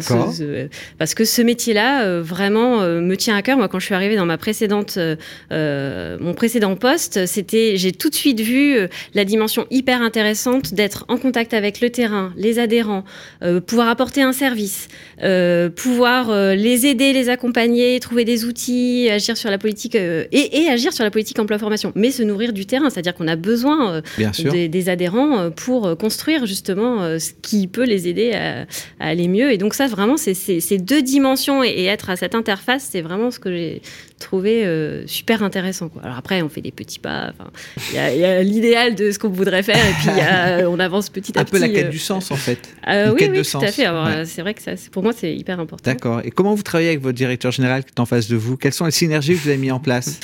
parce 0.99 1.15
que 1.15 1.25
ce 1.25 1.43
métier-là, 1.43 2.05
euh, 2.05 2.23
vraiment, 2.23 2.83
euh, 2.83 3.01
me 3.01 3.17
tient 3.17 3.37
à 3.37 3.43
cœur. 3.43 3.57
Moi, 3.57 3.69
quand 3.69 3.79
je 3.79 3.87
suis 3.87 3.95
arrivée 3.95 4.17
dans 4.17 4.27
ma 4.27 4.39
précédente, 4.39 4.99
euh, 4.99 6.17
mon 6.21 6.35
précédent 6.35 6.77
poste, 6.77 7.27
c'était, 7.27 7.77
j'ai 7.77 7.93
tout 7.93 8.11
de 8.11 8.15
suite 8.15 8.41
vu 8.41 8.77
la 9.15 9.25
dimension 9.25 9.67
hyper 9.71 10.03
intéressante 10.03 10.75
d'être 10.75 11.05
en 11.09 11.17
contact 11.17 11.55
avec 11.55 11.81
le 11.81 11.91
terrain, 11.91 12.33
les 12.37 12.59
adhérents, 12.59 13.05
pouvoir 13.67 13.89
apporter 13.89 14.23
un 14.23 14.33
service, 14.33 14.89
pouvoir 15.77 16.55
les 16.55 16.87
aider, 16.87 17.13
les 17.13 17.29
accompagner, 17.29 17.99
trouver 18.01 18.25
des 18.25 18.45
outils, 18.45 19.09
agir 19.11 19.37
sur 19.37 19.51
la 19.51 19.59
politique 19.59 19.95
et, 19.95 20.29
et, 20.33 20.69
agir 20.69 20.93
sur 20.93 21.05
la 21.05 21.11
politique 21.11 21.39
emploi-formation, 21.39 21.93
mais 21.95 22.11
se 22.11 22.23
nourrir 22.23 22.53
du 22.53 22.67
terrain. 22.67 22.91
C'est-à-dire 22.91 23.15
qu'on 23.15 23.29
a 23.29 23.37
besoin 23.37 24.03
des, 24.53 24.69
des, 24.69 24.89
adhérents 24.89 25.51
pour 25.51 25.97
construire 25.97 26.47
justement 26.47 27.06
euh, 27.07 27.19
ce 27.19 27.33
qui 27.43 27.67
peut 27.67 27.85
les 27.85 28.09
aider 28.09 28.33
à, 28.33 28.67
aller 28.99 29.29
mieux. 29.29 29.53
Et 29.53 29.59
donc 29.59 29.75
ça, 29.75 29.87
vraiment, 29.87 30.17
c'est 30.17 30.35
ces 30.35 30.79
deux 30.79 31.03
dimensions 31.03 31.63
et, 31.65 31.85
être 31.87 32.11
à 32.11 32.17
cette 32.17 32.35
interface, 32.35 32.89
c'est 32.91 33.01
vraiment 33.01 33.31
ce 33.31 33.39
que 33.39 33.51
j'ai 33.51 33.83
trouvé 34.19 34.65
euh, 34.65 35.07
super 35.07 35.43
intéressant. 35.43 35.89
Quoi. 35.89 36.03
Alors 36.03 36.17
après, 36.17 36.43
on 36.43 36.49
fait 36.49 36.61
des 36.61 36.73
petits 36.73 36.99
pas. 36.99 37.33
Il 37.91 37.97
y 37.97 38.25
a, 38.25 38.43
l'idéal 38.43 38.95
de 38.95 39.11
ce 39.11 39.19
qu'on 39.19 39.29
voudrait 39.29 39.63
faire 39.63 39.77
et 39.77 39.93
puis 40.01 40.11
on 40.67 40.79
avance 40.81 41.11
petit 41.11 41.39
à 41.39 41.45
petit. 41.45 41.57
Un 41.57 41.59
peu 41.59 41.67
la 41.67 41.69
quête 41.69 41.87
euh. 41.87 41.91
du 41.91 41.99
sens, 41.99 42.31
en 42.31 42.37
fait. 42.37 42.59
oui, 42.87 43.29
oui, 43.31 43.43
tout 43.43 43.59
à 43.59 43.67
fait. 43.69 43.87
C'est 44.25 44.43
vrai 44.43 44.55
que 44.55 44.63
ça, 44.63 44.73
pour 44.91 45.03
moi, 45.03 45.13
c'est 45.17 45.35
hyper 45.35 45.61
important. 45.61 45.91
D'accord. 45.91 46.21
Et 46.25 46.31
comment 46.31 46.55
vous 46.55 46.63
travaillez 46.63 46.89
avec 46.89 47.03
votre 47.03 47.17
directeur 47.17 47.53
général 47.53 47.85
qui 47.85 47.91
est 47.91 48.01
en 48.01 48.07
face 48.07 48.29
de 48.29 48.37
vous? 48.37 48.57
Quelles 48.57 48.75
sont 48.75 48.87
les 48.87 48.91
synergies 48.91 49.35
que 49.35 49.39
vous 49.39 49.49
avez 49.49 49.59
mis 49.59 49.71
en 49.71 49.81
place? 49.81 50.19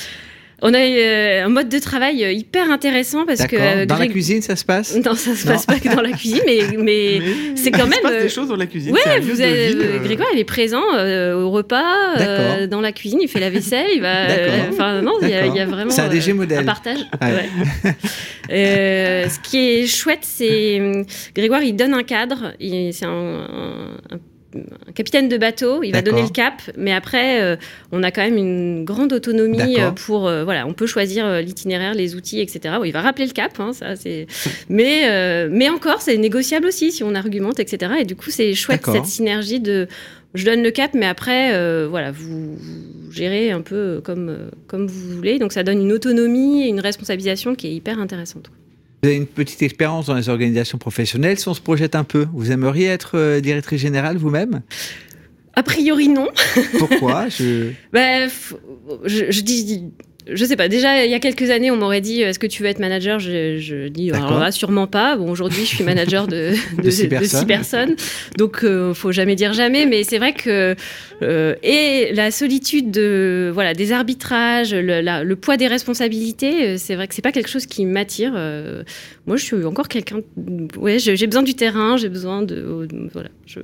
On 0.65 0.73
a 0.73 0.79
euh, 0.79 1.43
un 1.43 1.49
mode 1.49 1.67
de 1.67 1.77
travail 1.77 2.23
euh, 2.23 2.31
hyper 2.31 2.71
intéressant 2.71 3.25
parce 3.25 3.45
que. 3.45 3.57
Euh, 3.59 3.85
dans 3.85 3.97
la 3.97 4.07
cuisine, 4.07 4.41
ça 4.41 4.55
se 4.55 4.63
passe? 4.63 4.95
Non, 4.95 5.13
ça 5.13 5.35
se 5.35 5.45
passe 5.45 5.65
pas 5.65 5.77
que 5.77 5.93
dans 5.93 6.01
la 6.01 6.11
cuisine, 6.17 6.39
mais, 6.45 6.61
mais, 6.77 7.21
c'est 7.55 7.69
quand 7.69 7.85
même. 7.85 7.99
Il 8.01 8.07
se 8.07 8.13
passe 8.13 8.23
des 8.23 8.29
choses 8.29 8.47
dans 8.47 8.55
la 8.55 8.65
cuisine. 8.65 8.93
Oui, 8.93 9.21
vous 9.21 9.41
avez, 9.41 9.75
Grégoire, 10.01 10.29
il 10.33 10.39
est 10.39 10.45
présent 10.45 10.81
au 10.81 11.51
repas, 11.51 12.65
dans 12.67 12.79
la 12.79 12.93
cuisine, 12.93 13.19
il 13.21 13.27
fait 13.27 13.41
la 13.41 13.49
vaisselle, 13.49 13.87
il 13.93 14.01
va. 14.01 14.13
Enfin, 14.71 15.01
non, 15.01 15.13
il 15.21 15.29
y, 15.29 15.33
a 15.35 15.65
vraiment. 15.65 15.91
C'est 15.91 16.01
un 16.01 16.07
DG 16.07 16.31
modèle. 16.33 16.59
Un 16.59 16.63
partage. 16.63 16.99
ce 18.49 19.39
qui 19.41 19.57
est 19.57 19.85
chouette, 19.85 20.19
c'est. 20.23 20.81
Grégoire, 21.35 21.61
il 21.61 21.75
donne 21.75 21.93
un 21.93 22.03
cadre, 22.03 22.53
c'est 22.59 23.05
un, 23.05 23.09
un 24.09 24.17
un 24.17 24.17
capitaine 24.93 25.29
de 25.29 25.37
bateau, 25.37 25.83
il 25.83 25.91
va 25.91 26.01
donner 26.01 26.21
le 26.21 26.29
cap, 26.29 26.61
mais 26.77 26.93
après, 26.93 27.41
euh, 27.41 27.55
on 27.91 28.03
a 28.03 28.11
quand 28.11 28.21
même 28.21 28.37
une 28.37 28.85
grande 28.85 29.13
autonomie 29.13 29.79
euh, 29.79 29.91
pour, 29.91 30.27
euh, 30.27 30.43
voilà, 30.43 30.67
on 30.67 30.73
peut 30.73 30.85
choisir 30.85 31.41
l'itinéraire, 31.41 31.93
les 31.93 32.15
outils, 32.15 32.39
etc. 32.39 32.75
il 32.85 32.91
va 32.91 33.01
rappeler 33.01 33.25
le 33.25 33.31
cap, 33.31 33.59
hein, 33.59 33.73
ça, 33.73 33.95
c'est, 33.95 34.27
mais, 34.69 35.49
mais 35.49 35.69
encore, 35.69 36.01
c'est 36.01 36.17
négociable 36.17 36.67
aussi 36.67 36.91
si 36.91 37.03
on 37.03 37.15
argumente, 37.15 37.59
etc. 37.59 37.93
Et 37.99 38.05
du 38.05 38.15
coup, 38.15 38.29
c'est 38.29 38.53
chouette 38.53 38.85
cette 38.85 39.05
synergie 39.05 39.59
de, 39.59 39.87
je 40.33 40.45
donne 40.45 40.63
le 40.63 40.71
cap, 40.71 40.91
mais 40.93 41.05
après, 41.05 41.87
voilà, 41.87 42.11
vous, 42.11 42.57
gérez 43.11 43.51
un 43.51 43.61
peu 43.61 44.01
comme, 44.03 44.37
comme 44.67 44.87
vous 44.87 45.15
voulez. 45.15 45.39
Donc, 45.39 45.53
ça 45.53 45.63
donne 45.63 45.81
une 45.81 45.91
autonomie 45.91 46.63
et 46.63 46.67
une 46.67 46.79
responsabilisation 46.79 47.55
qui 47.55 47.67
est 47.67 47.73
hyper 47.73 47.99
intéressante. 47.99 48.49
Vous 49.03 49.09
avez 49.09 49.17
une 49.17 49.27
petite 49.27 49.61
expérience 49.61 50.05
dans 50.05 50.13
les 50.13 50.29
organisations 50.29 50.77
professionnelles. 50.77 51.37
Si 51.37 51.49
on 51.49 51.53
se 51.53 51.59
projette 51.59 51.93
un 51.93 52.05
peu, 52.05 52.25
vous 52.31 52.53
aimeriez 52.53 52.85
être 52.87 53.17
euh, 53.17 53.41
directrice 53.41 53.81
générale 53.81 54.15
vous-même? 54.15 54.61
A 55.55 55.61
priori, 55.61 56.07
non. 56.07 56.29
Pourquoi? 56.79 57.27
Je... 57.37 57.71
Bah, 57.91 58.29
je, 59.03 59.29
je 59.29 59.41
dis 59.41 59.91
je 60.31 60.45
sais 60.45 60.55
pas. 60.55 60.67
Déjà, 60.67 61.05
il 61.05 61.11
y 61.11 61.13
a 61.13 61.19
quelques 61.19 61.49
années, 61.49 61.71
on 61.71 61.75
m'aurait 61.75 62.01
dit 62.01 62.21
est-ce 62.21 62.39
que 62.39 62.47
tu 62.47 62.63
veux 62.63 62.69
être 62.69 62.79
manager? 62.79 63.19
Je, 63.19 63.57
je, 63.57 63.87
dis 63.87 64.11
alors 64.11 64.39
là, 64.39 64.51
sûrement 64.51 64.87
pas. 64.87 65.15
Bon, 65.15 65.29
aujourd'hui, 65.29 65.65
je 65.65 65.75
suis 65.75 65.83
manager 65.83 66.27
de, 66.27 66.53
de, 66.83 66.89
six, 66.89 67.07
personnes. 67.45 67.95
Donc, 68.37 68.63
euh, 68.63 68.93
faut 68.93 69.11
jamais 69.11 69.35
dire 69.35 69.53
jamais. 69.53 69.85
Mais 69.85 70.03
c'est 70.03 70.17
vrai 70.17 70.33
que 70.33 70.75
euh, 71.21 71.55
et 71.63 72.11
la 72.13 72.31
solitude 72.31 72.91
de 72.91 73.51
voilà 73.53 73.73
des 73.73 73.91
arbitrages, 73.91 74.73
le, 74.73 75.01
le 75.23 75.35
poids 75.35 75.57
des 75.57 75.67
responsabilités, 75.67 76.67
euh, 76.67 76.75
c'est 76.77 76.95
vrai 76.95 77.07
que 77.07 77.15
c'est 77.15 77.21
pas 77.21 77.31
quelque 77.31 77.49
chose 77.49 77.65
qui 77.65 77.85
m'attire. 77.85 78.33
Euh, 78.35 78.83
moi, 79.25 79.37
je 79.37 79.43
suis 79.43 79.65
encore 79.65 79.87
quelqu'un. 79.87 80.21
Ouais, 80.77 80.99
j'ai 80.99 81.27
besoin 81.27 81.43
du 81.43 81.55
terrain, 81.55 81.97
j'ai 81.97 82.09
besoin 82.09 82.41
de 82.41 82.87
voilà. 83.13 83.29
Je, 83.45 83.59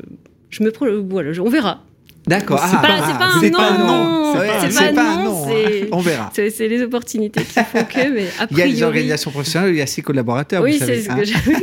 je 0.49 0.63
me 0.63 0.71
voilà, 1.01 1.31
on 1.41 1.49
verra. 1.49 1.83
D'accord. 2.29 2.63
C'est 2.63 2.75
pas, 2.75 2.81
pas, 2.81 2.93
un 2.93 3.77
non. 3.79 4.33
C'est 4.71 4.93
pas, 4.93 5.13
un 5.13 5.23
non. 5.23 5.47
On 5.91 5.99
verra. 5.99 6.31
C'est 6.33 6.67
les 6.67 6.83
opportunités 6.83 7.41
qui 7.41 7.53
font 7.53 7.83
que. 7.83 8.13
Mais 8.13 8.27
a 8.37 8.45
priori... 8.45 8.51
Il 8.51 8.57
y 8.57 8.61
a 8.61 8.65
les 8.67 8.83
organisations 8.83 9.31
professionnelles, 9.31 9.73
il 9.73 9.77
y 9.77 9.81
a 9.81 9.87
ses 9.87 10.03
collaborateurs. 10.03 10.61
Oui, 10.61 10.77
c'est 10.77 11.01
ce 11.01 11.09
que 11.09 11.23
j'ai 11.23 11.33
vu. 11.39 11.55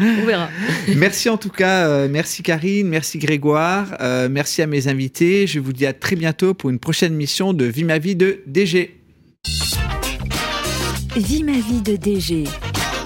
On 0.00 0.24
verra. 0.24 0.48
Merci 0.96 1.28
en 1.28 1.36
tout 1.36 1.50
cas. 1.50 1.86
Euh, 1.86 2.08
merci 2.10 2.42
Karine, 2.42 2.88
merci 2.88 3.18
Grégoire, 3.18 3.96
euh, 4.00 4.28
merci 4.30 4.62
à 4.62 4.66
mes 4.66 4.88
invités. 4.88 5.46
Je 5.46 5.60
vous 5.60 5.74
dis 5.74 5.84
à 5.84 5.92
très 5.92 6.16
bientôt 6.16 6.54
pour 6.54 6.70
une 6.70 6.78
prochaine 6.78 7.14
mission 7.14 7.52
de 7.52 7.66
Vie 7.66 7.84
ma 7.84 7.98
vie 7.98 8.16
de 8.16 8.40
DG. 8.46 8.98
Vie 11.16 11.44
ma 11.44 11.52
vie 11.52 11.82
de 11.82 11.96
DG, 11.96 12.44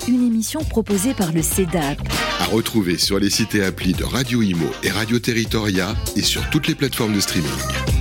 une 0.07 0.27
émission 0.27 0.63
proposée 0.63 1.15
par 1.15 1.33
le 1.33 1.43
CEDAP 1.43 1.99
retrouver 2.53 2.99
sur 2.99 3.19
les 3.19 3.31
sites 3.31 3.55
et 3.55 3.65
applis 3.65 3.95
de 3.95 4.05
Radio 4.05 4.43
Imo 4.43 4.71
et 4.83 4.91
Radio 4.91 5.19
Territoria 5.19 5.97
et 6.17 6.23
sur 6.23 6.49
toutes 6.51 6.69
les 6.69 6.75
plateformes 6.75 7.15
de 7.15 7.21
streaming. 7.21 7.92